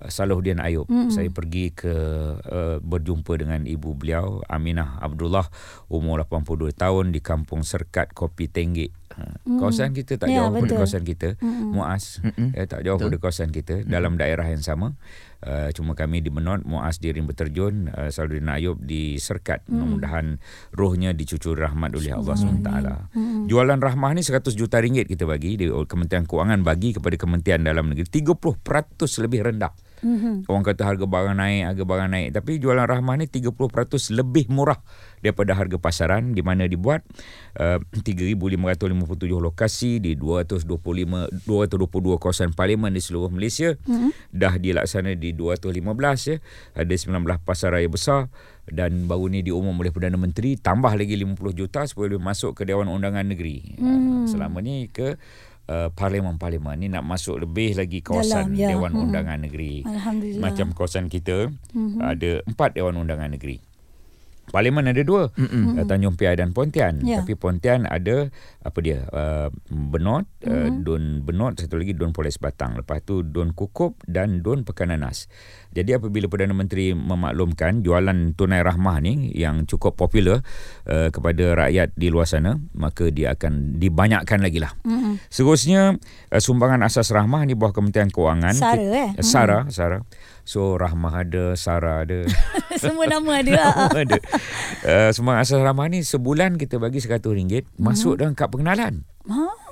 [0.00, 0.86] uh, Salahuddin Ayub.
[0.86, 1.10] Mm-mm.
[1.10, 1.94] Saya pergi ke
[2.36, 5.46] uh, berjumpa dengan ibu beliau Aminah Abdullah
[5.88, 8.90] umur 82 tahun di Kampung Serkat Kopi Tenggek.
[9.14, 11.38] Ha, Kawasan kita tak Ya, jauh pada kawasan kita.
[11.38, 11.70] Mm-mm.
[11.70, 12.50] Muaz Mm-mm.
[12.58, 14.98] eh, tak jauh pada kawasan kita dalam daerah yang sama.
[15.44, 19.60] Uh, cuma kami di Benot, Muaz Dirin berterjun, uh, Saluddin Ayub di Serkat.
[19.68, 19.76] Hmm.
[19.76, 20.40] Mudah-mudahan
[20.72, 22.70] rohnya dicucur rahmat oleh Allah SWT.
[23.12, 23.44] Hmm.
[23.44, 27.92] Jualan rahmah ni 100 juta ringgit kita bagi di Kementerian Kewangan bagi kepada Kementerian Dalam
[27.92, 28.48] Negeri 30%
[29.20, 29.72] lebih rendah.
[30.04, 30.34] Mm-hmm.
[30.52, 32.28] Orang kata harga barang naik, harga barang naik.
[32.36, 33.56] Tapi jualan rahmah ni 30%
[34.12, 34.76] lebih murah
[35.24, 37.00] daripada harga pasaran di mana dibuat
[37.56, 38.36] uh, 3,557
[39.32, 40.68] lokasi di 225
[41.48, 43.72] 222 kawasan parlimen di seluruh Malaysia.
[43.88, 44.10] Mm-hmm.
[44.36, 45.80] Dah dilaksana di 215
[46.28, 46.36] ya.
[46.76, 48.28] Ada 19 pasar raya besar
[48.68, 52.68] dan baru ni diumum oleh Perdana Menteri tambah lagi 50 juta supaya boleh masuk ke
[52.68, 53.76] Dewan Undangan Negeri.
[53.76, 53.88] Mm.
[53.88, 55.16] Uh, selama ni ke
[55.68, 58.68] uh, parlimen-parlimen ni nak masuk lebih lagi kawasan Dalam, ya.
[58.74, 59.02] Dewan hmm.
[59.08, 59.84] Undangan Negeri.
[59.84, 60.42] Alhamdulillah.
[60.42, 62.00] Macam kawasan kita hmm.
[62.00, 63.74] ada empat Dewan Undangan Negeri.
[64.44, 65.80] Parlimen ada dua, mm-hmm.
[65.80, 67.00] uh, Tanjung Piai dan Pontian.
[67.00, 67.24] Yeah.
[67.24, 68.28] Tapi Pontian ada
[68.60, 69.08] apa dia?
[69.08, 70.52] Uh, Benot, mm-hmm.
[70.52, 72.76] uh, Don Benot, satu lagi Don Polis Batang.
[72.76, 75.32] Lepas tu Don Kukup dan Don Pekananas.
[75.74, 80.46] Jadi apabila Perdana Menteri memaklumkan jualan tunai rahmah ni yang cukup popular
[80.86, 84.70] uh, kepada rakyat di luar sana, maka dia akan dibanyakkan lagi lah.
[84.86, 85.26] Mm-hmm.
[85.26, 85.98] Seterusnya,
[86.30, 88.54] uh, sumbangan asas rahmah ni bawah Kementerian Kewangan.
[88.54, 89.10] Sara eh?
[89.18, 89.74] Sara, mm-hmm.
[89.74, 89.98] Sara.
[90.44, 92.28] So Rahmah ada, Sarah ada.
[92.82, 93.52] Semua nama ada.
[93.90, 94.20] nama ada.
[94.84, 97.80] Uh, semua asas Rahmah ni sebulan kita bagi RM100 mm-hmm.
[97.80, 99.08] masuk dalam kad pengenalan.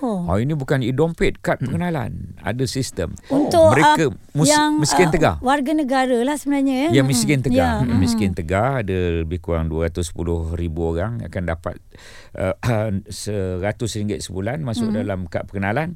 [0.02, 0.26] Oh.
[0.26, 1.70] oh ini bukan e-dompet kad hmm.
[1.70, 2.34] pengenalan.
[2.42, 3.14] Ada sistem.
[3.30, 5.36] Untuk mereka uh, mus- yang miskin uh, tegah.
[5.38, 7.00] Warga negara lah sebenarnya ya.
[7.00, 7.46] Yang miskin hmm.
[7.46, 7.72] tegah.
[7.78, 7.86] Ya.
[7.86, 7.98] Hmm.
[8.02, 11.78] Miskin tegah ada lebih kurang 210 ribu orang akan dapat
[12.34, 12.58] uh,
[13.14, 14.98] RM100 sebulan masuk hmm.
[14.98, 15.94] dalam kad pengenalan.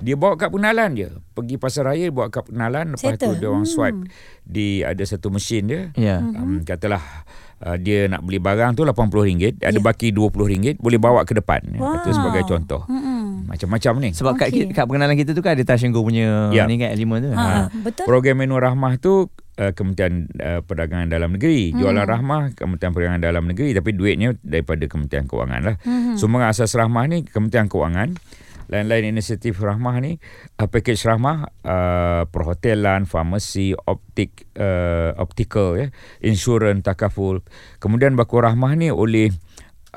[0.00, 1.08] Dia bawa kad pengenalan je.
[1.36, 3.36] Pergi pasar raya bawa kad pengenalan lepas Settle.
[3.36, 4.08] tu dia orang swipe hmm.
[4.48, 5.82] di ada satu mesin dia.
[6.00, 6.24] Yeah.
[6.24, 7.28] Um, katalah
[7.62, 9.82] uh, dia nak beli barang tu RM80 ada yeah.
[9.82, 12.02] baki RM20 boleh bawa ke depan wow.
[12.02, 13.11] itu sebagai contoh mm-hmm.
[13.52, 14.48] Macam-macam ni sebab okay.
[14.48, 16.64] kat, kat pengenalan kita tu kan ada Tashengo punya yeah.
[16.64, 17.68] ni kan elemen tu ha.
[17.68, 17.68] ha.
[17.68, 19.28] betul program menu rahmah tu
[19.60, 22.12] uh, Kementerian uh, Perdagangan Dalam Negeri jualan mm.
[22.16, 26.16] rahmah Kementerian Perdagangan Dalam Negeri tapi duitnya daripada Kementerian Kewangan lah mm-hmm.
[26.16, 28.16] semua asas rahmah ni Kementerian Kewangan
[28.72, 30.16] lain-lain inisiatif rahmah ni
[30.56, 35.92] uh, package rahmah uh, perhotelan farmasi optik uh, optical ya
[36.24, 37.44] insurans takaful
[37.76, 39.28] kemudian baku rahmah ni oleh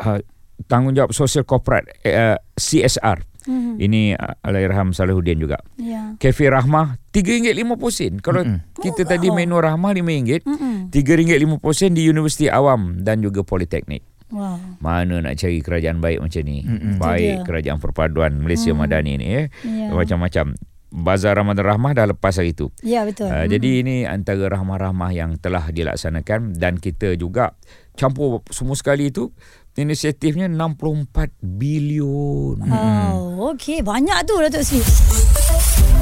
[0.03, 0.19] uh,
[0.67, 3.75] tanggungjawab sosial korporat uh, CSR Mm-hmm.
[3.77, 5.61] Ini uh, Alairham Salahuddin juga.
[5.77, 6.17] Yeah.
[6.17, 8.81] Kafe Rahmah RM3.50 Kalau mm-hmm.
[8.81, 9.35] kita oh, tadi wow.
[9.37, 10.75] menu Rahmah RM5 mm-hmm.
[10.91, 14.15] RM3.50 di Universiti Awam dan juga Politeknik.
[14.33, 14.81] Wow.
[14.81, 16.65] Mana nak cari kerajaan baik macam ni?
[16.65, 16.97] Mm-mm.
[16.97, 18.79] Baik kerajaan perpaduan Malaysia mm.
[18.81, 19.43] Madani ni ya.
[19.61, 19.93] Yeah.
[19.93, 20.57] Macam-macam.
[20.95, 22.71] Bazar Ramadan Rahmah dah lepas hari itu.
[22.79, 23.27] Ya betul.
[23.27, 23.51] Uh, mm.
[23.51, 27.51] Jadi ini antara rahmah-rahmah yang telah dilaksanakan dan kita juga
[27.99, 29.35] campur semua sekali itu
[29.75, 32.63] inisiatifnya 64 bilion.
[32.71, 34.79] Oh, okey, banyak tu Datuk Sri.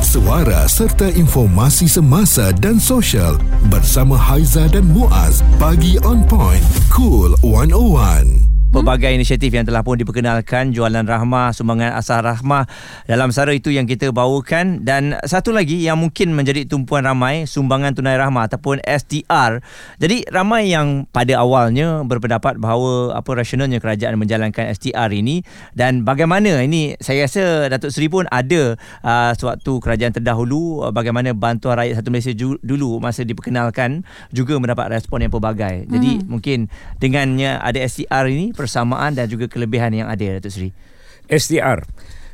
[0.05, 3.41] Suara serta informasi semasa dan sosial
[3.73, 6.61] bersama Haiza dan Muaz bagi on point
[6.93, 12.65] cool 101 pelbagai inisiatif yang telah pun diperkenalkan jualan rahmah sumbangan asal rahmah
[13.05, 14.81] dalam sara itu yang kita bawakan.
[14.81, 19.61] Dan satu lagi yang mungkin menjadi tumpuan ramai sumbangan tunai rahmah ataupun STR
[20.01, 25.45] jadi ramai yang pada awalnya berpendapat bahawa apa rasionalnya kerajaan menjalankan STR ini.
[25.77, 28.73] Dan bagaimana ini saya rasa Datuk Seri pun ada
[29.05, 34.01] uh, suatu kerajaan terdahulu uh, bagaimana bantuan rakyat satu Malaysia ju- dulu masa diperkenalkan
[34.33, 35.85] juga mendapat respon yang pelbagai.
[35.85, 36.25] Jadi hmm.
[36.25, 40.71] mungkin dengannya ada STR ini persamaan dan juga kelebihan yang ada Datuk Seri?
[41.27, 41.83] STR.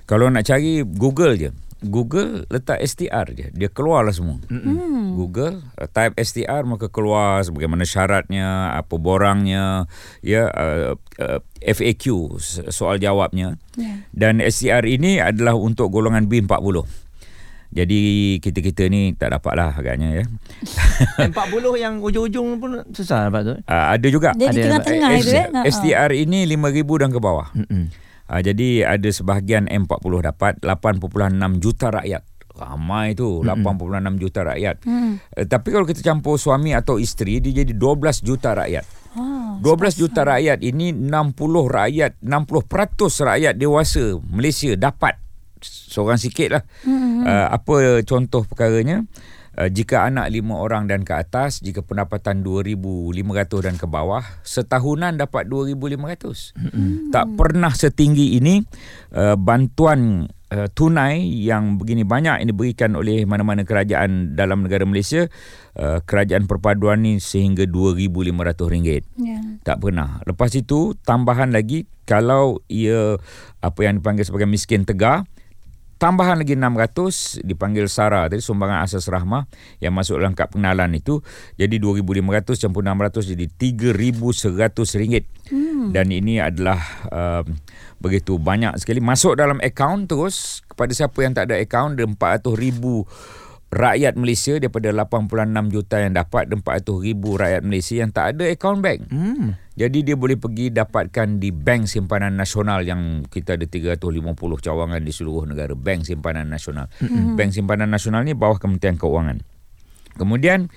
[0.06, 1.50] Kalau nak cari Google je.
[1.80, 3.48] Google letak STR je.
[3.56, 4.36] Dia keluarlah semua.
[4.52, 5.15] Mm-hmm.
[5.15, 9.88] Google uh, type STR maka keluar bagaimana syaratnya, apa borangnya,
[10.20, 12.36] ya uh, uh, FAQ
[12.68, 13.56] soal jawabnya.
[13.80, 14.04] Yeah.
[14.12, 16.84] Dan STR ini adalah untuk golongan B40.
[17.69, 18.01] Jadi
[18.41, 20.25] kita-kita ni tak dapat lah agaknya ya.
[21.29, 21.38] 40
[21.77, 23.55] yang ujung-ujung pun susah dapat tu.
[23.69, 24.34] Uh, ada juga.
[24.34, 25.69] Jadi ada tengah-tengah itu eh.
[25.69, 27.53] STR ini 5000 dan ke bawah.
[27.53, 32.25] Uh, jadi ada sebahagian M40 dapat 8.6 juta rakyat.
[32.58, 33.62] Ramai tu mm-hmm.
[33.62, 34.75] 8.6 juta rakyat.
[34.89, 35.21] Mm.
[35.21, 38.86] Uh, tapi kalau kita campur suami atau isteri dia jadi 12 juta rakyat.
[39.13, 41.38] Oh, 12 juta rakyat ini 60
[41.69, 45.17] rakyat 60% rakyat dewasa Malaysia dapat
[45.63, 46.63] seorang sikit lah.
[46.86, 47.24] Mm-hmm.
[47.26, 49.04] Uh, apa contoh perkaranya?
[49.60, 55.19] Uh, jika anak lima orang dan ke atas, jika pendapatan 2,500 dan ke bawah, setahunan
[55.19, 56.56] dapat 2,500.
[56.56, 57.12] Mm-hmm.
[57.12, 58.63] Tak pernah setinggi ini
[59.12, 65.30] uh, bantuan uh, tunai yang begini banyak yang diberikan oleh mana-mana kerajaan dalam negara Malaysia,
[65.78, 69.19] uh, kerajaan perpaduan ni sehingga RM2,500.
[69.19, 69.62] Yeah.
[69.63, 70.22] Tak pernah.
[70.26, 73.17] Lepas itu, tambahan lagi, kalau ia
[73.62, 75.26] apa yang dipanggil sebagai miskin tegar,
[76.00, 79.46] tambahan lagi 600 dipanggil SARA tadi sumbangan asas rahmah
[79.84, 81.20] yang masuk dalam kad pengenalan itu
[81.60, 85.92] jadi 2500 campur 600 jadi 3100 ringgit hmm.
[85.92, 86.80] dan ini adalah
[87.12, 87.44] uh,
[88.00, 92.48] begitu banyak sekali masuk dalam akaun terus kepada siapa yang tak ada akaun ada 400
[92.56, 93.04] ribu
[93.70, 98.50] rakyat Malaysia daripada 86 juta yang dapat dan 400 ribu rakyat Malaysia yang tak ada
[98.50, 99.06] akaun bank.
[99.14, 99.54] Hmm.
[99.80, 105.12] Jadi dia boleh pergi dapatkan di Bank Simpanan Nasional yang kita ada 350 cawangan di
[105.15, 105.72] seluruh negara.
[105.72, 106.92] Bank Simpanan Nasional.
[107.00, 107.39] Hmm.
[107.39, 109.39] Bank Simpanan Nasional ni bawah Kementerian Keuangan.
[110.20, 110.68] Kemudian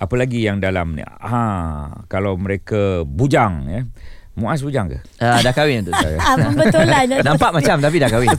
[0.00, 1.04] apa lagi yang dalam ni?
[1.04, 3.84] Ha, kalau mereka bujang ya.
[4.36, 5.00] Muaz bujang ke?
[5.16, 5.92] Uh, dah kahwin tu.
[5.96, 7.08] Ah, betul lah.
[7.32, 8.36] Nampak macam tapi dah kahwin.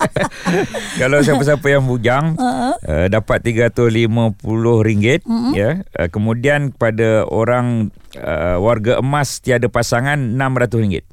[1.00, 2.76] Kalau siapa-siapa yang bujang uh-huh.
[2.76, 5.52] uh, dapat RM350 uh-huh.
[5.56, 5.80] ya.
[5.96, 7.88] Uh, kemudian kepada orang
[8.20, 11.08] uh, warga emas tiada pasangan RM600.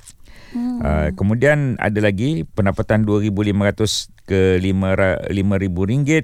[0.55, 0.79] Hmm.
[0.79, 5.29] Uh, kemudian ada lagi pendapatan 2500 ke 5000
[5.67, 6.23] ringgit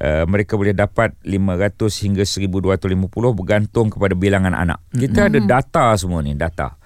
[0.00, 4.80] uh, mereka boleh dapat 500 hingga 1250 bergantung kepada bilangan anak.
[4.96, 5.28] Kita hmm.
[5.28, 6.76] ada data semua ni, data.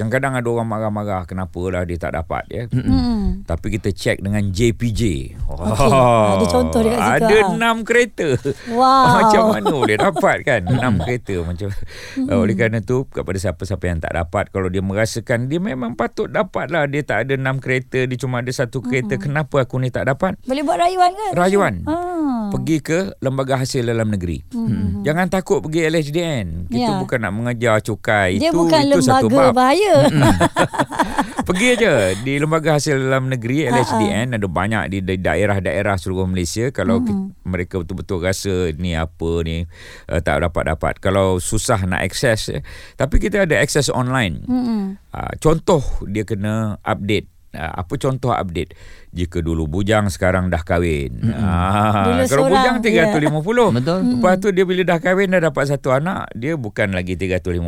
[0.00, 2.64] Kadang-kadang ada orang marah-marah kenapa lah dia tak dapat ya.
[2.72, 3.44] Mm-hmm.
[3.44, 5.02] Tapi kita cek dengan JPJ.
[5.44, 6.40] Oh, okay.
[6.40, 7.12] Ada contoh dekat situ.
[7.20, 8.28] Ada enam kereta.
[8.72, 9.04] Wow.
[9.20, 10.60] macam mana boleh dapat kan?
[10.64, 11.68] Enam kereta macam.
[11.68, 12.32] Mm-hmm.
[12.32, 16.72] Oleh kerana tu kepada siapa-siapa yang tak dapat kalau dia merasakan dia memang patut dapat
[16.72, 16.88] lah.
[16.88, 19.20] Dia tak ada enam kereta, dia cuma ada satu kereta.
[19.20, 19.36] Mm-hmm.
[19.36, 20.40] Kenapa aku ni tak dapat?
[20.48, 21.26] Boleh buat rayuan ke?
[21.36, 21.84] Rayuan.
[21.84, 22.48] Ah.
[22.56, 24.48] Pergi ke lembaga hasil dalam negeri.
[24.48, 25.04] Mm-hmm.
[25.04, 26.72] Jangan takut pergi LHDN.
[26.72, 26.96] Kita yeah.
[26.96, 28.40] bukan nak mengajar cukai.
[28.40, 29.52] Dia itu, bukan itu lembaga satu bab.
[29.52, 29.89] bahaya.
[31.48, 37.02] Pergi aja di Lembaga Hasil Dalam Negeri LHDN ada banyak di daerah-daerah seluruh Malaysia kalau
[37.02, 37.42] mm-hmm.
[37.48, 39.66] mereka betul-betul rasa ni apa ni
[40.12, 42.62] uh, tak dapat-dapat kalau susah nak akses eh.
[42.94, 44.46] tapi kita ada akses online.
[44.46, 44.82] Mm-hmm.
[45.10, 48.78] Uh, contoh dia kena update apa contoh update
[49.10, 51.18] jika dulu bujang sekarang dah kahwin.
[51.18, 51.42] Mm-hmm.
[51.42, 53.10] Ah, kalau bujang 350.
[53.18, 53.70] Yeah.
[53.82, 53.98] Betul.
[54.06, 57.58] Lepas tu dia bila dah kahwin dah dapat satu anak, dia bukan lagi 350,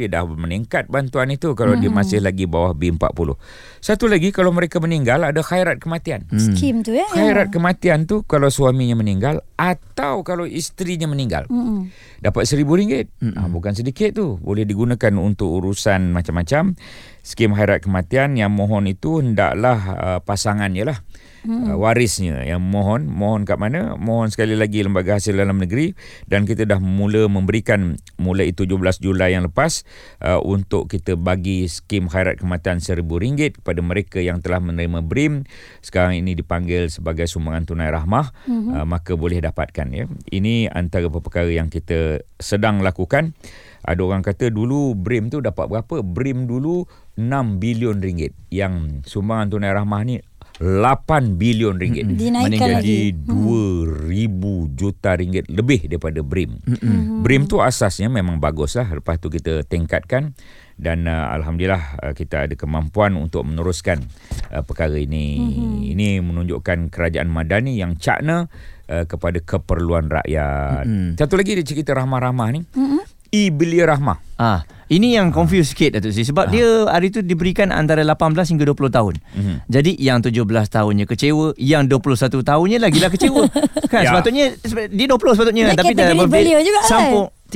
[0.00, 1.92] dia dah meningkat bantuan itu kalau mm-hmm.
[1.92, 3.36] dia masih lagi bawah B40.
[3.84, 6.24] Satu lagi kalau mereka meninggal ada khairat kematian.
[6.32, 6.40] Mm.
[6.40, 7.04] Skim tu ya.
[7.12, 11.44] Khairat kematian tu kalau suaminya meninggal atau kalau isterinya meninggal.
[11.52, 11.78] Mm-hmm.
[12.24, 13.04] Dapat RM1,000.
[13.20, 13.32] Mm-hmm.
[13.36, 14.40] Ah, bukan sedikit tu.
[14.40, 16.72] Boleh digunakan untuk urusan macam-macam.
[17.26, 20.98] Skim khairat kematian yang mohon itu hendaklah uh, pasangannya lah.
[21.46, 21.74] Hmm.
[21.74, 23.98] uh, warisnya yang mohon mohon kat mana?
[23.98, 25.94] Mohon sekali lagi lembaga hasil dalam negeri
[26.30, 29.82] dan kita dah mula memberikan mulai 17 Julai yang lepas
[30.22, 35.46] uh, untuk kita bagi skim khairat kematian RM1000 kepada mereka yang telah menerima BRIM.
[35.82, 38.26] Sekarang ini dipanggil sebagai sumbangan tunai rahmah.
[38.46, 38.70] Hmm.
[38.70, 40.06] uh, maka boleh dapatkan ya.
[40.30, 43.34] Ini antara perkara yang kita sedang lakukan
[43.86, 46.02] ada orang kata dulu BRIM tu dapat berapa?
[46.02, 46.82] BRIM dulu
[47.14, 48.34] 6 bilion ringgit.
[48.50, 50.18] Yang sumbangan tunai rahmah ni
[50.58, 52.08] 8 bilion ringgit.
[52.16, 53.28] Dinaikkan Menjadi lagi.
[53.28, 56.58] 2,000 juta ringgit lebih daripada BRIM.
[56.64, 57.22] Mm-hmm.
[57.22, 58.88] BRIM tu asasnya memang bagus lah.
[58.90, 60.32] Lepas tu kita tingkatkan.
[60.76, 64.02] Dan uh, Alhamdulillah uh, kita ada kemampuan untuk meneruskan
[64.52, 65.40] uh, perkara ini.
[65.40, 65.92] Mm-hmm.
[65.96, 68.48] Ini menunjukkan kerajaan Madani yang cakna
[68.88, 70.84] uh, kepada keperluan rakyat.
[70.84, 71.16] Mm-hmm.
[71.16, 72.60] Satu lagi dia cerita rahmah-rahmah ni.
[72.64, 73.02] Mm-hmm.
[73.30, 74.18] I-Belia Rahmah.
[74.36, 76.50] Ah, ini yang confuse sikit Datuk Sri sebab ah.
[76.52, 79.14] dia hari tu diberikan antara 18 hingga 20 tahun.
[79.18, 79.56] Mm-hmm.
[79.66, 83.50] Jadi yang 17 tahunnya kecewa, yang 21 tahunnya lagi lah kecewa.
[83.92, 84.14] kan ya.
[84.14, 84.44] sepatutnya
[84.92, 86.88] dia 20 sepatutnya dia tapi dah berbeza juga kan.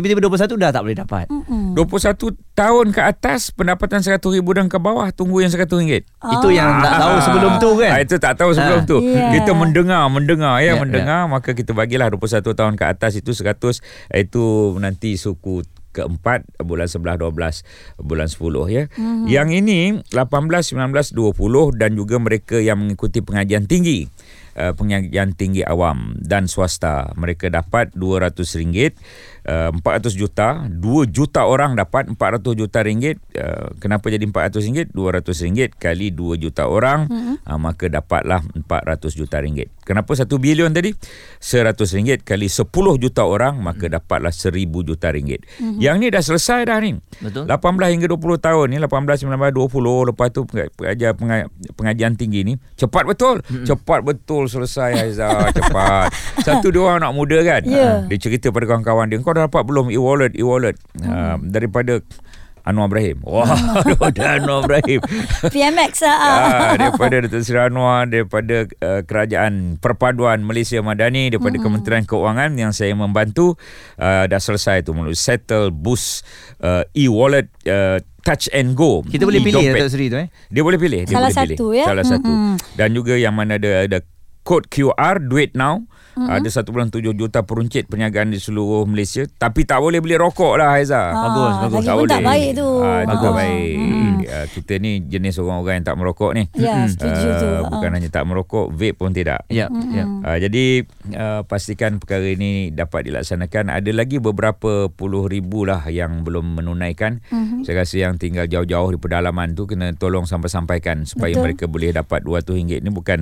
[0.01, 1.27] Tiba-tiba 21 dah tak boleh dapat.
[1.29, 1.77] Mm-mm.
[1.77, 6.09] 21 tahun ke atas pendapatan RM100,000 dan ke bawah tunggu yang RM100.
[6.25, 6.33] Oh.
[6.41, 7.91] Itu yang tak tahu sebelum tu kan.
[7.93, 8.89] Ah, itu tak tahu sebelum ah.
[8.89, 8.97] tu.
[9.05, 9.31] Yeah.
[9.37, 11.33] Kita mendengar, mendengar ya, yeah, mendengar yeah.
[11.37, 13.85] maka kita bagilah 21 tahun ke atas itu 100
[14.17, 14.45] itu
[14.81, 18.41] nanti suku keempat bulan 11 12 bulan 10
[18.73, 18.85] ya.
[18.89, 19.27] Mm-hmm.
[19.29, 24.09] Yang ini 18 19 20 dan juga mereka yang mengikuti pengajian tinggi
[24.57, 28.97] uh, pengajian tinggi awam dan swasta mereka dapat RM200
[29.47, 34.87] uh, 400 juta 2 juta orang dapat 400 juta ringgit uh, kenapa jadi 400 ringgit
[34.93, 37.37] 200 ringgit kali 2 juta orang mm-hmm.
[37.47, 40.93] uh, maka dapatlah 400 juta ringgit kenapa 1 bilion tadi
[41.39, 42.67] 100 ringgit kali 10
[43.01, 43.93] juta orang maka mm.
[44.01, 45.79] dapatlah 1000 juta ringgit mm-hmm.
[45.81, 50.09] yang ni dah selesai dah ni betul 18 hingga 20 tahun ni 18 19 20
[50.13, 51.13] lepas tu pengajian
[51.77, 53.67] pengajian tinggi ni cepat betul mm-hmm.
[53.67, 56.13] cepat betul selesai Aiza cepat
[56.47, 58.05] satu dua orang nak muda kan yeah.
[58.07, 61.07] dia cerita pada kawan-kawan dia kau dah dapat belum e-wallet e-wallet hmm.
[61.07, 62.03] uh, daripada
[62.61, 63.25] Anwar Ibrahim.
[63.25, 63.47] Wah,
[64.03, 65.01] wow, Anwar Ibrahim.
[65.49, 66.19] PMX lah.
[66.27, 71.65] uh, daripada Datuk Seri Anwar, daripada uh, Kerajaan Perpaduan Malaysia Madani, daripada hmm.
[71.65, 73.55] Kementerian Keuangan yang saya membantu,
[73.97, 76.27] uh, dah selesai tu melalui Settle Boost
[76.61, 79.07] uh, e-wallet uh, Touch and Go.
[79.09, 80.29] Kita boleh pilih Datuk Seri tu eh?
[80.53, 81.09] Dia boleh pilih.
[81.09, 81.81] Dia Salah boleh satu pilih.
[81.81, 81.87] ya?
[81.89, 82.29] Salah satu.
[82.35, 82.55] Mm-hmm.
[82.77, 83.99] Dan juga yang mana ada, ada
[84.45, 85.87] kod QR duit now
[86.21, 86.37] mm-hmm.
[86.37, 86.49] ada
[86.93, 91.55] 1.7 juta peruncit perniagaan di seluruh Malaysia tapi tak boleh beli rokok lah Haiza Bagus,
[91.59, 91.81] bagus.
[91.81, 92.69] Lagi pun tak baik tu.
[92.81, 93.35] Ah, itu tak Ah.
[93.35, 93.75] baik.
[94.27, 96.45] Ah, kita ni jenis orang-orang yang tak merokok ni.
[96.55, 97.49] Ya, setuju Ah, tu.
[97.69, 99.47] Bukan hanya tak merokok, vape pun tidak.
[99.49, 100.05] Ya, ya.
[100.05, 100.65] Uh, jadi
[101.13, 103.71] uh, pastikan perkara ini dapat dilaksanakan.
[103.71, 107.23] Ada lagi beberapa puluh ribu lah yang belum menunaikan.
[107.27, 107.65] Mm-hmm.
[107.65, 111.45] Saya rasa yang tinggal jauh-jauh di pedalaman tu kena tolong sampai-sampaikan supaya Betul.
[111.47, 113.19] mereka boleh dapat RM200 ni bukan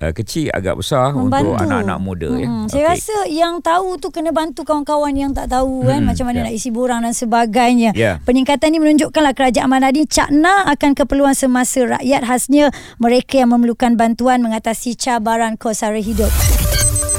[0.00, 1.54] uh, kecil agak besar Membantu.
[1.54, 2.48] untuk anak-anak muda ya.
[2.48, 6.42] Hmm, saya rasa yang tahu tu kena bantu kawan-kawan yang tak tahu kan macam mana
[6.42, 6.44] ya.
[6.48, 7.90] nak isi borang dan sebagainya.
[7.98, 8.22] Ya.
[8.22, 12.70] Peningkatan ini menunjukkanlah kerajaan Manadi cakna akan keperluan semasa rakyat khasnya
[13.02, 16.30] mereka yang memerlukan bantuan mengatasi cabaran kos sara hidup.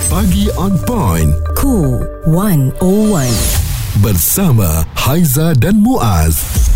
[0.10, 2.79] Pagi on point Cool 101.
[4.01, 6.68] bersama Haiza dan Muaz.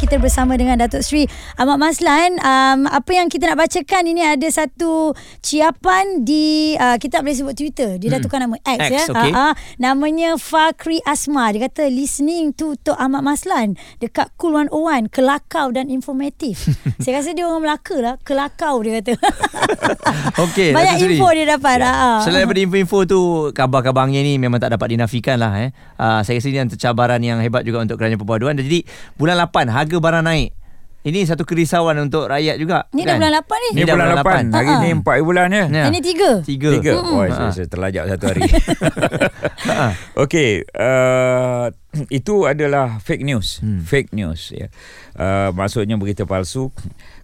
[0.00, 1.28] Kita bersama dengan Datuk Seri
[1.60, 2.40] Ahmad Maslan.
[2.40, 5.12] Um, apa yang kita nak bacakan ini ada satu
[5.44, 8.00] ciapan di uh, kita tak boleh sebut Twitter.
[8.00, 9.04] Dia dah tukar nama X, X, ya.
[9.12, 9.32] okey.
[9.36, 9.54] Ah, ah.
[9.76, 11.52] namanya Fakri Asma.
[11.52, 16.64] Dia kata listening to Tok Ahmad Maslan dekat Cool 101 kelakau dan informatif.
[17.04, 19.20] Saya rasa dia orang Melaka lah, kelakau dia kata.
[20.48, 21.76] Okey, Banyak Datuk info dia dapat.
[21.84, 22.24] Ya.
[22.24, 23.20] Selain daripada info-info tu
[23.52, 25.70] Kabar-kabarnya ni Memang tak dapat dinafikan lah eh.
[26.00, 28.82] uh, Saya rasa ini antara cabaran yang hebat juga Untuk kerajaan perpaduan Jadi
[29.14, 30.54] bulan 8 Harga barang naik
[31.00, 33.26] Ini satu kerisauan Untuk rakyat juga Ni dah kan?
[33.26, 33.66] bulan 8 ni.
[33.66, 34.22] Ni Ni dah bulan bulan 8.
[34.22, 34.42] lapan.
[34.52, 34.78] Hari Ha-ha.
[34.78, 35.64] ni 4 bulan ya.
[35.66, 35.84] Ya.
[35.88, 36.30] Ini tiga.
[36.40, 36.92] Tiga Tiga.
[36.94, 37.10] Hmm.
[37.10, 37.32] Oh, Ha.
[37.32, 38.42] saya, saya terlajak satu hari.
[40.22, 41.66] Okey, uh,
[42.08, 43.58] itu adalah fake news.
[43.58, 43.80] Hmm.
[43.80, 44.68] Fake news ya.
[45.12, 46.68] Uh, maksudnya berita palsu.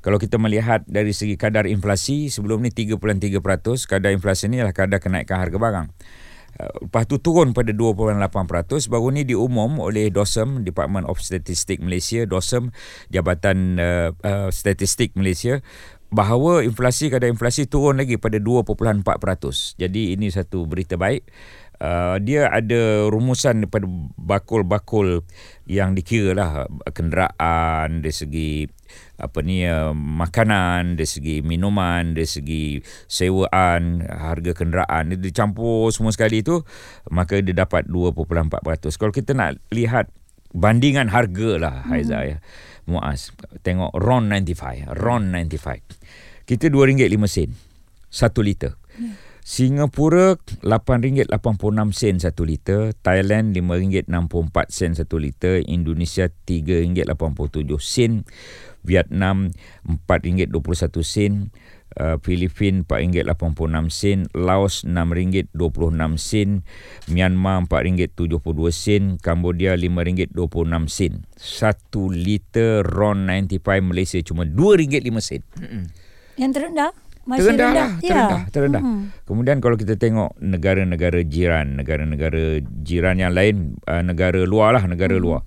[0.00, 2.96] Kalau kita melihat dari segi kadar inflasi sebelum ni 3.3%,
[3.86, 5.86] kadar inflasi ni adalah kadar kenaikan harga barang.
[6.56, 8.16] Uh, lepas tu turun pada 2.8%
[8.88, 12.72] baru ni diumum oleh DOSM Department of Statistic Malaysia DOSM
[13.12, 15.60] Jabatan uh, uh, Statistik Malaysia
[16.08, 19.04] bahawa inflasi kadar inflasi turun lagi pada 2.4%.
[19.76, 21.26] Jadi ini satu berita baik.
[21.76, 23.84] Uh, dia ada rumusan daripada
[24.16, 25.28] bakul-bakul
[25.68, 26.50] yang dikira lah
[26.96, 28.64] kenderaan dari segi
[29.16, 32.64] apa ni uh, makanan dari segi minuman dari segi
[33.08, 36.60] sewaan harga kenderaan dia dicampur semua sekali tu
[37.08, 38.52] maka dia dapat 2.4%
[39.00, 40.12] kalau kita nak lihat
[40.52, 42.38] bandingan harga lah Haiza ya.
[42.86, 43.34] Muaz
[43.66, 47.50] tengok RON 95 RON 95 kita RM2.5
[48.14, 48.72] 1 liter
[49.46, 50.34] Singapura
[50.66, 58.26] RM8.86 sen 1 liter, Thailand RM5.64 sen 1 liter, Indonesia RM3.87 sen,
[58.82, 59.54] Vietnam
[59.86, 61.54] RM4.21 sen,
[61.94, 66.66] uh, Filipin RM4.86 sen, Laos RM6.26 sen,
[67.06, 71.22] Myanmar RM4.72 sen, Cambodia RM5.26 sen.
[71.38, 75.46] 1 liter RON 95 Malaysia cuma RM2.5 sen.
[76.34, 77.05] Yang terendah.
[77.26, 77.74] Masih Terendah rendah.
[77.74, 78.82] lah, terendah, terendah.
[78.86, 79.10] Hmm.
[79.26, 85.18] Kemudian kalau kita tengok negara-negara jiran, negara-negara jiran yang lain, uh, negara luar lah, negara
[85.18, 85.22] hmm.
[85.26, 85.42] luar.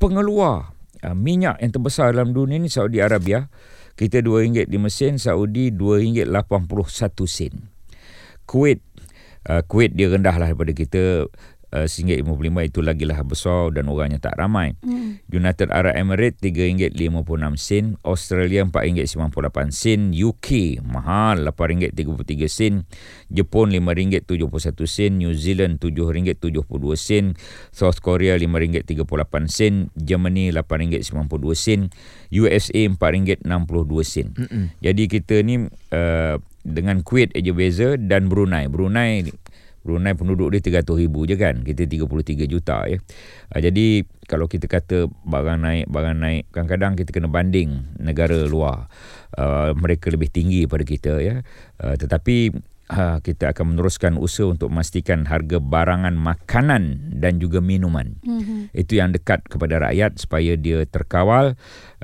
[0.00, 0.72] Pengeluar
[1.04, 3.52] uh, minyak yang terbesar dalam dunia ni Saudi Arabia,
[3.92, 6.32] kita RM2.5 sen, Saudi RM2.81
[7.28, 7.54] sen.
[8.48, 8.80] Kuwait,
[9.52, 11.28] uh, Kuwait dia rendah lah daripada kita,
[11.72, 14.76] uh, RM1.55 itu lagilah besar dan orangnya tak ramai.
[14.80, 15.20] Hmm.
[15.28, 22.72] United Arab Emirates RM3.56 sen, Australia RM4.98 sen, UK mahal RM8.33 sen,
[23.28, 27.24] Jepun RM5.71 sen, New Zealand RM7.72 sen,
[27.72, 31.80] South Korea RM5.38 sen, Germany RM8.92 sen,
[32.32, 34.26] USA RM4.62 sen.
[34.36, 34.64] Mm-mm.
[34.80, 36.36] Jadi kita ni uh,
[36.68, 38.68] dengan Kuwait aja beza dan Brunei.
[38.68, 39.24] Brunei
[39.88, 43.00] Brunei penduduk dia 300 ribu je kan kita 33 juta ya.
[43.48, 48.92] Uh, jadi kalau kita kata barang naik barang naik kadang-kadang kita kena banding negara luar.
[49.32, 51.40] Uh, mereka lebih tinggi pada kita ya.
[51.80, 52.52] Uh, tetapi
[52.92, 58.16] uh, kita akan meneruskan usaha untuk memastikan harga barangan makanan dan juga minuman.
[58.24, 58.60] Mm-hmm.
[58.76, 61.54] itu yang dekat kepada rakyat supaya dia terkawal.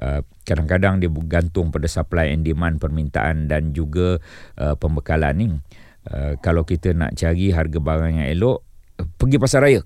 [0.00, 4.20] Uh, kadang-kadang dia bergantung pada supply and demand permintaan dan juga
[4.60, 5.46] uh, pembekalan ni
[6.04, 8.60] Uh, kalau kita nak cari harga barang yang elok
[9.16, 9.82] pergi pasar raya.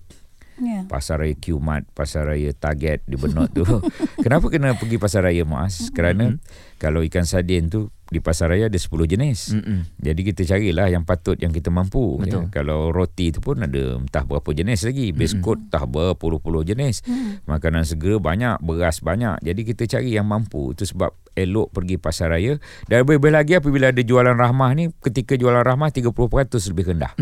[0.58, 0.82] Ya.
[0.90, 3.62] pasar raya Qmat pasar raya Target di Benut tu.
[4.26, 5.94] Kenapa kena pergi pasar raya Muaz?
[5.94, 6.34] Kerana
[6.82, 9.52] kalau ikan sardin tu di pasar raya ada 10 jenis.
[9.52, 9.84] Mm-mm.
[10.00, 12.48] jadi kita carilah yang patut yang kita mampu Betul.
[12.48, 12.52] ya.
[12.52, 15.12] kalau roti tu pun ada entah berapa jenis lagi.
[15.12, 17.04] Biskut entah berpuluh-puluh jenis.
[17.44, 19.44] Makanan segera banyak beras banyak.
[19.44, 20.72] Jadi kita cari yang mampu.
[20.72, 22.58] Itu sebab elok pergi pasar raya.
[22.90, 26.10] Dan lebih-lebih lagi apabila ada jualan rahmah ni ketika jualan rahmah 30%
[26.74, 27.12] lebih rendah.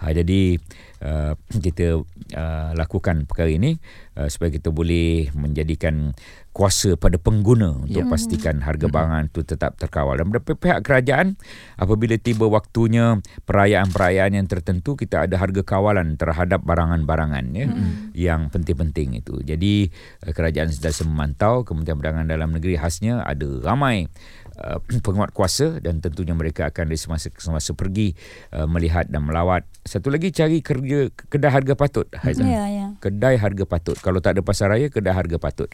[0.00, 0.56] Ha, jadi
[1.04, 2.00] uh, kita
[2.34, 3.76] uh, lakukan perkara ini
[4.16, 6.16] uh, supaya kita boleh menjadikan
[6.58, 8.10] kuasa pada pengguna untuk Ya.
[8.10, 11.38] pastikan harga barangan itu tetap terkawal dan dari pihak kerajaan
[11.78, 17.70] apabila tiba waktunya perayaan-perayaan yang tertentu kita ada harga kawalan terhadap barangan-barangan ya
[18.10, 19.38] yang penting-penting itu.
[19.46, 19.94] Jadi
[20.26, 24.10] uh, kerajaan sedang memantau Kementerian Perdagangan Dalam Negeri khasnya ada ramai
[24.58, 28.12] uh, penguat kuasa dan tentunya mereka akan dari semasa ke semasa pergi
[28.52, 29.62] uh, melihat dan melawat.
[29.86, 32.04] Satu lagi cari kerja kedai harga patut.
[32.12, 32.44] Haizan.
[32.44, 32.86] Ya, ya.
[33.00, 33.96] Kedai harga patut.
[33.96, 35.70] Kalau tak ada pasar raya, kedai harga patut.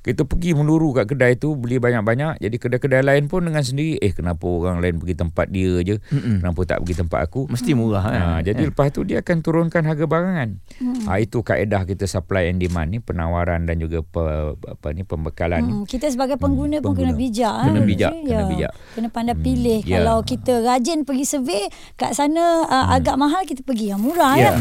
[0.00, 2.40] Kita pergi meluru kat kedai tu, beli banyak-banyak.
[2.40, 5.96] Jadi kedai-kedai lain pun dengan sendiri, eh kenapa orang lain pergi tempat dia je?
[6.00, 6.40] Mm-mm.
[6.40, 7.50] Kenapa tak pergi tempat aku?
[7.50, 8.20] Mesti murah kan.
[8.22, 10.48] Ha, jadi lepas tu dia akan turunkan harga barangan.
[10.80, 11.04] Hmm.
[11.04, 14.22] Ha, itu kaedah kita supply and demand ni, penawaran dan juga pe,
[14.56, 15.72] apa ni pembekalan ni.
[15.74, 17.20] Hmm, kita sebagai pengguna Hmm, pun kena pengguna.
[17.20, 17.56] bijak.
[17.68, 17.84] Kena eh.
[17.84, 18.38] bijak, Ya.
[18.38, 18.72] kena bijak.
[18.92, 19.80] Kena pandai Hmm, pilih.
[19.82, 19.90] ya.
[19.96, 21.62] Kalau kita rajin pergi survey,
[21.94, 24.40] kat sana uh, agak mahal, kita pergi yang murah Hmm.
[24.40, 24.52] Ya.
[24.52, 24.60] ya.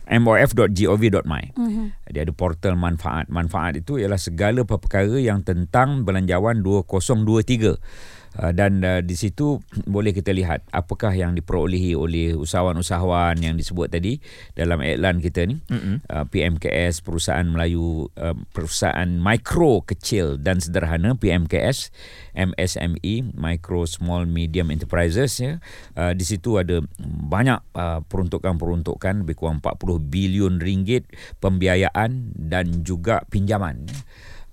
[0.08, 1.44] mof.gov.my.
[1.58, 1.84] Mhm.
[2.14, 3.26] Dia ada portal manfaat.
[3.28, 7.76] Manfaat itu ialah segala perkara yang tentang belanjawan 2023.
[8.34, 9.62] Uh, dan uh, di situ
[9.94, 14.18] boleh kita lihat apakah yang diperolehi oleh usahawan-usahawan yang disebut tadi
[14.58, 16.02] dalam iklan kita ni Mm-mm.
[16.10, 21.94] uh, PMKS perusahaan Melayu uh, perusahaan mikro kecil dan sederhana PMKS
[22.34, 25.62] MSME micro small medium enterprises ya
[25.94, 31.06] uh, di situ ada banyak uh, peruntukan-peruntukan lebih kurang 40 bilion ringgit
[31.38, 33.98] pembiayaan dan juga pinjaman ya.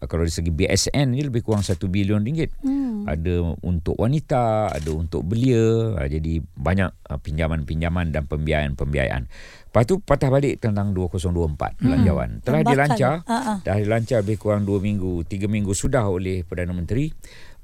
[0.02, 3.06] Uh, kalau dari segi BSN ni lebih kurang 1 bilion ringgit Hmm.
[3.06, 5.94] ada untuk wanita, ada untuk belia.
[5.98, 9.30] Ha, jadi banyak uh, pinjaman-pinjaman dan pembiayaan-pembiayaan.
[9.72, 12.44] Lepas tu patah balik tentang 2024 belanjawan.
[12.44, 12.72] Telah Bakal.
[12.74, 13.62] dilancar, ha.
[13.62, 17.14] dah dilancar lebih kurang 2 minggu, 3 minggu sudah oleh Perdana Menteri.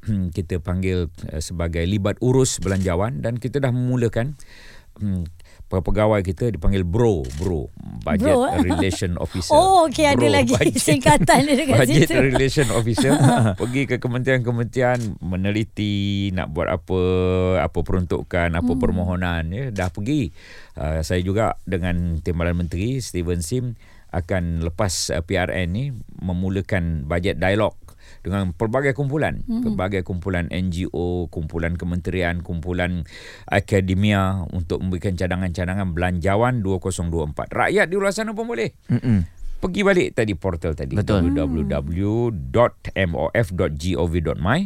[0.08, 4.38] Hmm, kita panggil uh, sebagai libat urus belanjawan dan kita dah memulakan
[5.02, 5.26] hmm,
[5.68, 7.68] pegawai kita dipanggil bro bro.
[8.07, 8.57] Budget Bro, eh?
[8.63, 9.51] relation officer.
[9.57, 12.15] Oh, okey ada lagi budget- singkatan dia dekat budget situ.
[12.15, 13.11] relation officer.
[13.59, 16.99] Pergi ke kementerian-kementerian meneliti nak buat apa
[17.59, 18.80] apa peruntukan apa hmm.
[18.80, 19.65] permohonan ya.
[19.76, 20.32] Dah pergi.
[20.80, 23.76] Uh, saya juga dengan timbalan menteri Steven Sim
[24.15, 25.91] akan lepas uh, PRN ni
[26.24, 27.76] memulakan bajet dialog
[28.20, 29.64] dengan pelbagai kumpulan, mm-hmm.
[29.64, 33.03] pelbagai kumpulan NGO, kumpulan kementerian, kumpulan
[33.45, 37.49] akademia untuk memberikan cadangan-cadangan belanjawan 2024.
[37.49, 38.72] Rakyat di luar sana pun boleh.
[38.88, 39.24] Mm-mm.
[39.58, 41.34] Pergi balik tadi portal tadi Betul.
[43.34, 44.60] www.mof.gov.my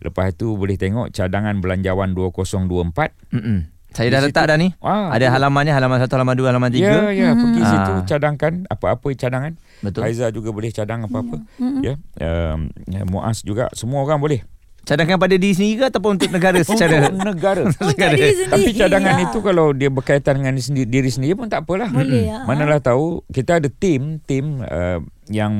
[0.00, 3.58] Lepas tu boleh tengok cadangan belanjawan 2024 Mm-mm.
[3.94, 4.68] Saya dah letak situ- dah ni.
[4.82, 6.82] Ah, Ada halamannya halaman 1, halaman 2, halaman 3.
[6.82, 7.70] Ya, ya, pergi Ah.
[7.70, 9.54] situ cadangkan apa-apa cadangan.
[9.80, 10.06] Betul.
[10.06, 11.42] Haiza juga boleh cadang apa-apa.
[11.82, 14.40] Ya, um, ya, Muaz juga semua orang boleh.
[14.84, 17.62] Cadangkan pada diri sendiri ke ataupun untuk negara secara Untuk negara.
[17.72, 18.52] Untuk diri sendiri.
[18.52, 19.24] Tapi cadangan ya.
[19.24, 21.88] itu kalau dia berkaitan dengan diri sendiri, diri sendiri pun tak apalah.
[21.88, 22.44] Boleh, ya.
[22.44, 25.00] Manalah tahu kita ada tim tim uh,
[25.32, 25.52] yang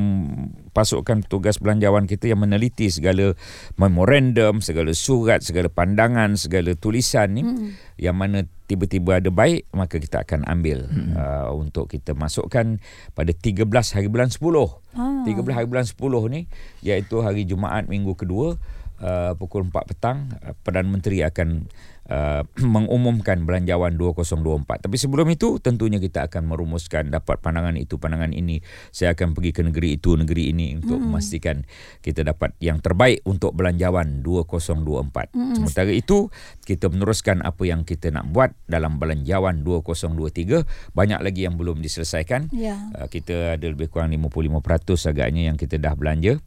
[0.75, 3.39] pasukan petugas belanjawan kita yang meneliti segala
[3.79, 7.77] memorandum, segala surat, segala pandangan, segala tulisan ni Hmm.
[8.01, 12.81] yang mana tiba-tiba ada baik maka kita akan ambil uh, untuk kita masukkan
[13.13, 14.41] pada 13 hari bulan 10.
[14.97, 15.23] Ah.
[15.23, 16.41] 13 hari bulan 10 ni
[16.83, 18.57] iaitu hari Jumaat minggu kedua
[19.05, 21.69] uh, pukul 4 petang uh, Perdana Menteri akan
[22.09, 22.43] uh,
[22.75, 24.89] mengumumkan belanjawan 2024.
[24.89, 28.61] Tapi sebelum itu tentunya kita akan merumuskan dapat pandangan itu pandangan ini.
[28.91, 31.11] Saya akan pergi ke negeri itu negeri ini untuk Hmm.
[31.11, 31.67] memastikan
[32.01, 35.35] kita dapat yang terbaik untuk belanjawan 2024.
[35.35, 35.59] Hmm.
[35.59, 36.31] Sementara itu
[36.65, 40.65] kita meneruskan apa yang kita nak buat dalam belanjawan 2023.
[40.95, 42.49] Banyak lagi yang belum diselesaikan.
[42.55, 42.79] Ya.
[42.95, 46.41] Uh, kita ada lebih kurang 55% agaknya yang kita dah belanja.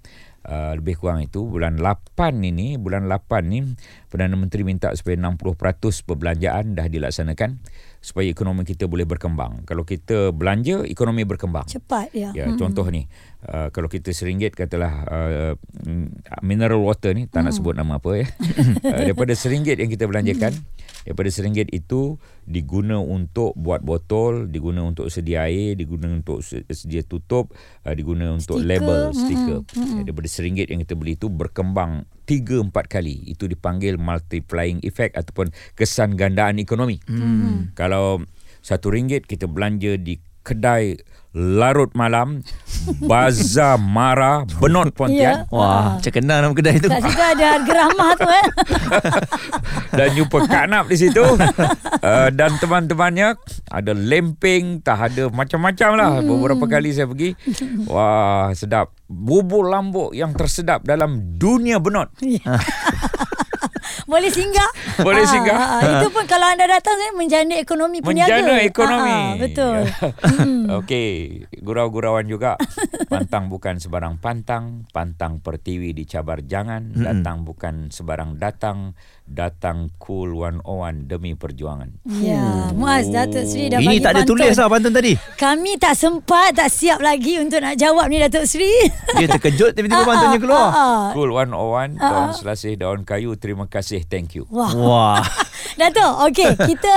[0.47, 3.63] Uh, lebih kurang itu bulan 8 ini bulan 8 ni
[4.07, 7.59] Perdana Menteri minta supaya 60% perbelanjaan dah dilaksanakan
[7.99, 9.65] supaya ekonomi kita boleh berkembang.
[9.65, 11.65] Kalau kita belanja, ekonomi berkembang.
[11.65, 12.29] Cepat ya.
[12.31, 13.09] Ya, contoh ni,
[13.49, 18.23] uh, kalau kita seringgit katalah uh, mm, mineral water ni, tak nak sebut nama apa
[18.23, 18.27] ya.
[18.93, 20.53] uh, daripada seringgit yang kita belanjakan,
[21.03, 27.01] daripada seringgit itu diguna untuk buat botol, diguna untuk sedia air, diguna untuk se- sedia
[27.03, 27.51] tutup,
[27.83, 29.59] uh, diguna untuk Stiker, label, stiker.
[29.73, 33.23] Ya, daripada seringgit yang kita beli itu berkembang 3 4 kali.
[33.32, 36.99] Itu dipanggil multiplying effect ataupun kesan gandaan ekonomi.
[37.07, 37.71] Hmm.
[37.73, 38.21] Kalau
[38.59, 40.99] satu ringgit kita belanja di kedai
[41.38, 42.41] larut malam
[42.99, 45.49] Bazar Mara Benot Pontian Ya.
[45.49, 46.88] Wah, macam kenal nama kedai tu.
[46.88, 48.45] Tak situ ada harga ramah tu eh.
[49.97, 56.09] dan jumpa Kak Nap di situ uh, dan teman-temannya ada lempeng tak ada macam-macam lah
[56.17, 56.25] Hmm.
[56.25, 57.35] beberapa kali saya pergi
[57.85, 62.09] wah sedap bubur lambuk yang tersedap dalam dunia benot
[64.07, 64.69] Boleh singgah.
[64.97, 65.57] Boleh Ah, singgah.
[65.57, 65.99] ah, ah.
[65.99, 68.39] Itu pun kalau anda datang saya menjana ekonomi peniaga.
[68.39, 69.11] Menjana ekonomi.
[69.11, 69.77] Ah, ah, betul.
[70.68, 70.84] Ya.
[70.84, 71.09] Okey,
[71.63, 72.59] gurau-gurauan juga.
[73.11, 81.07] Pantang bukan sebarang pantang, pantang pertiwi dicabar jangan, datang bukan sebarang datang, datang cool 101
[81.07, 81.88] demi perjuangan.
[82.20, 84.32] Ya, Muaz Datuk Seri dah Ini bagi tak ada pantun.
[84.36, 85.13] tulis lah pantun tadi.
[85.15, 88.91] Kami tak sempat, tak siap lagi untuk nak jawab ni Datuk Seri.
[89.15, 90.68] Dia terkejut tiba-tiba pantunnya keluar.
[90.68, 91.03] Ah, ah.
[91.15, 94.43] Cool 101, daun selasih, daun kayu, terima kasih, thank you.
[94.51, 94.76] Wah.
[94.76, 95.24] Wah.
[95.76, 96.93] Datuk, okey, kita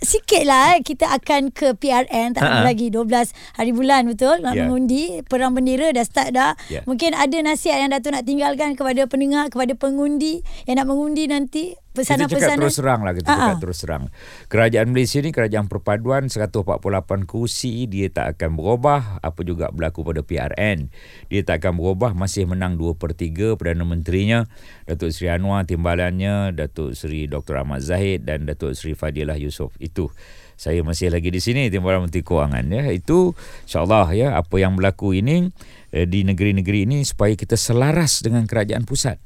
[0.00, 2.66] sikit lah eh, kita akan ke PRN tak lama Ha-ha.
[2.66, 3.04] lagi 12
[3.52, 4.64] hari bulan betul nak Ya.
[4.64, 6.56] mengundi perang bendera dah start dah.
[6.66, 6.80] Ya.
[6.84, 11.76] Mungkin ada nasihat yang Datuk nak tinggalkan kepada pendengar kepada pengundi yang nak mengundi nanti
[11.94, 13.60] Kita cakap terus terang lah Kita Ah, cakap ah.
[13.62, 14.04] terus terang
[14.50, 16.74] Kerajaan Malaysia ni Kerajaan perpaduan 148
[17.22, 19.22] kursi Dia tak akan berubah.
[19.22, 20.90] Apa juga berlaku pada PRN
[21.30, 24.42] Dia tak akan berubah Masih menang 2 per 3 Perdana Menterinya
[24.90, 27.62] Datuk Seri Anwar Timbalannya Datuk Seri Dr.
[27.62, 29.78] Ahmad Zahid Dan Datuk Seri Fadilah Yusof.
[29.78, 30.10] Itu.
[30.54, 32.90] Saya masih lagi di sini Timbalan Menteri Kewangan ya.
[32.90, 35.50] Itu insyaallah ya apa yang berlaku ini
[35.94, 39.18] eh, di negeri-negeri ini supaya kita selaras dengan kerajaan pusat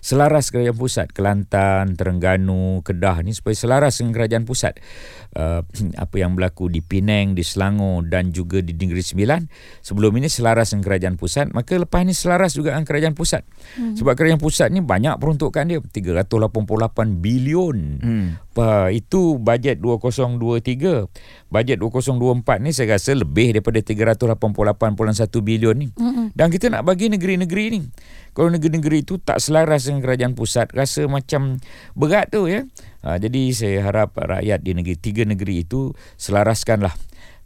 [0.00, 4.76] selaras kerajaan pusat Kelantan, Terengganu, Kedah ni supaya selaras dengan kerajaan pusat.
[5.36, 5.62] Uh,
[6.04, 9.40] apa yang berlaku di Penang, di Selangor dan juga di Negeri Sembilan
[9.84, 13.46] sebelum ini selaras dengan kerajaan pusat, maka lepas ni selaras juga dengan kerajaan pusat.
[13.78, 13.94] Hmm.
[13.94, 17.76] Sebab kerajaan pusat ni banyak peruntukan dia 388 bilion.
[18.00, 18.28] Hmm.
[18.50, 21.06] Pa, itu bajet 2023.
[21.54, 25.88] Bajet 2024 ni saya rasa lebih daripada 388.1 bilion ni.
[25.94, 26.26] Mm-hmm.
[26.34, 27.80] Dan kita nak bagi negeri-negeri ni.
[28.32, 31.58] Kalau negeri-negeri itu tak selaras dengan kerajaan pusat, rasa macam
[31.98, 32.66] berat tu ya.
[33.00, 36.92] Ha, jadi saya harap rakyat di negeri tiga negeri itu selaraskanlah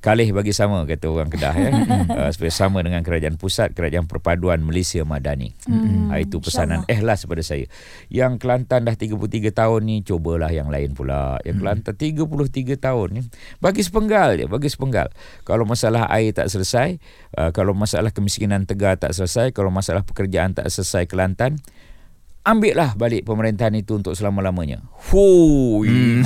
[0.05, 1.71] kalih bagi sama kata orang Kedah ya.
[2.13, 5.57] uh, supaya sama dengan kerajaan pusat, kerajaan perpaduan Malaysia Madani.
[5.65, 7.65] Hmm, uh, itu pesanan ikhlas pada saya.
[8.13, 9.17] Yang Kelantan dah 33
[9.57, 11.41] tahun ni cobalah yang lain pula.
[11.49, 13.21] Yang Kelantan 33 tahun ni
[13.65, 15.09] bagi sepenggal je, bagi sepenggal.
[15.49, 17.01] Kalau masalah air tak selesai,
[17.41, 21.57] uh, kalau masalah kemiskinan tegar tak selesai, kalau masalah pekerjaan tak selesai Kelantan,
[22.45, 24.85] ambillah balik pemerintahan itu untuk selama-lamanya.
[25.09, 25.25] Hu,
[25.83, 26.21] ini,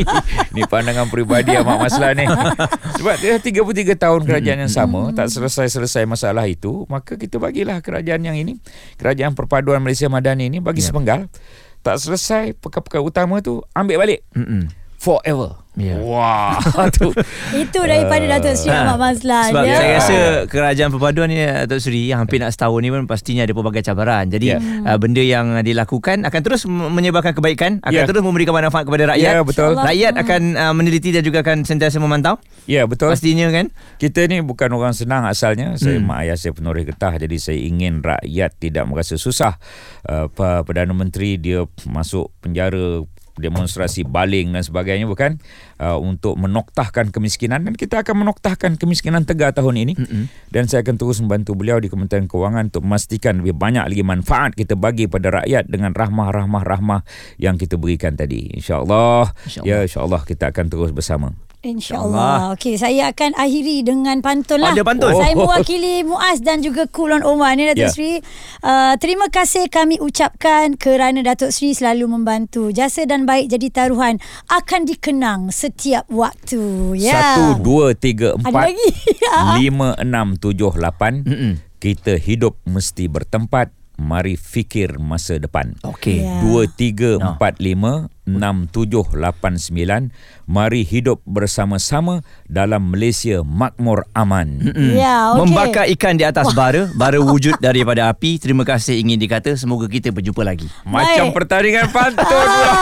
[0.54, 2.28] ni pandangan peribadi Ahmad Maslan ni.
[3.00, 3.64] Sebab dia 33
[3.96, 8.60] tahun kerajaan yang sama, tak selesai-selesai masalah itu, maka kita bagilah kerajaan yang ini,
[8.94, 10.92] kerajaan perpaduan Malaysia Madani ini bagi Ya.
[10.92, 11.32] sepenggal.
[11.80, 14.20] Tak selesai perkara-perkara utama tu, ambil balik.
[14.32, 14.68] Mm-mm.
[14.96, 15.63] Forever.
[15.74, 15.98] Ya.
[15.98, 16.62] Wah,
[16.94, 17.10] tu.
[17.50, 18.86] Itu daripada Datuk Seri Ha.
[18.86, 19.50] Ahmad Mazlan.
[19.50, 19.74] Sebab ya.
[19.74, 20.16] saya rasa
[20.46, 24.30] kerajaan perpaduan ni Datuk Seri yang hampir nak setahun ni pun pastinya ada pelbagai cabaran.
[24.30, 24.62] Jadi Ya.
[24.62, 28.06] uh, benda yang dilakukan akan terus menyebarkan kebaikan, akan Ya.
[28.06, 29.32] terus memberikan manfaat kepada rakyat.
[29.34, 29.74] Ya, betul.
[29.74, 32.38] Rakyat akan uh, meneliti dan juga akan sentiasa memantau.
[32.64, 33.10] Ya, betul.
[33.10, 33.74] Pastinya kan?
[33.98, 35.74] Kita ni bukan orang senang asalnya.
[35.74, 36.06] Saya Hmm.
[36.06, 39.58] mak ayah saya penoreh getah jadi saya ingin rakyat tidak merasa susah.
[40.02, 43.02] Uh, Pak Perdana Menteri dia masuk penjara
[43.34, 45.42] demonstrasi baling dan sebagainya bukan
[45.80, 50.24] uh, untuk menoktahkan kemiskinan dan kita akan menoktahkan kemiskinan tegar tahun ini Mm-mm.
[50.50, 54.52] dan saya akan terus membantu beliau di Kementerian Kewangan untuk memastikan lebih banyak lagi manfaat
[54.58, 57.00] kita bagi pada rakyat dengan rahmah-rahmah-rahmah
[57.38, 59.68] yang kita berikan tadi insyaallah InsyaAllah.
[59.68, 61.32] ya insyaallah kita akan terus bersama
[61.66, 62.52] InsyaAllah.
[62.52, 64.72] Okey, saya akan akhiri dengan pantun lah.
[64.72, 65.12] Ada pantun?
[65.12, 65.44] Saya Oh.
[65.44, 67.90] mewakili Muaz dan juga Kulon Omar ni Datuk Ya.
[67.90, 68.20] Seri.
[68.60, 72.68] Uh, terima kasih kami ucapkan kerana Datuk Seri selalu membantu.
[72.68, 76.60] Jasa dan baik jadi taruhan akan dikenang setiap waktu.
[76.96, 77.36] Ya.
[77.36, 78.88] Satu, dua, tiga, Ada empat, lagi.
[79.60, 81.24] lima, enam, tujuh, lapan.
[81.24, 81.52] Mm-mm.
[81.76, 83.83] Kita hidup mesti bertempat.
[83.94, 85.74] Mari fikir masa depan.
[85.86, 86.22] Okey.
[86.22, 86.42] Ya.
[86.42, 90.10] Dua tiga empat lima enam tujuh lapan sembilan.
[90.48, 92.20] Mari hidup bersama-sama
[92.50, 94.60] dalam Malaysia makmur aman.
[94.94, 95.38] Ya, okey.
[95.44, 98.38] Membakar ikan di atas bara, bara wujud daripada api.
[98.42, 99.54] Terima kasih ingin dikata.
[99.54, 100.66] Semoga kita berjumpa lagi.
[100.86, 101.36] Macam Baik.
[101.36, 102.72] pertandingan pantun pula.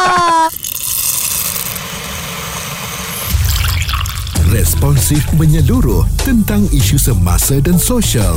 [4.52, 8.36] Responsif menyeluruh tentang isu semasa dan sosial.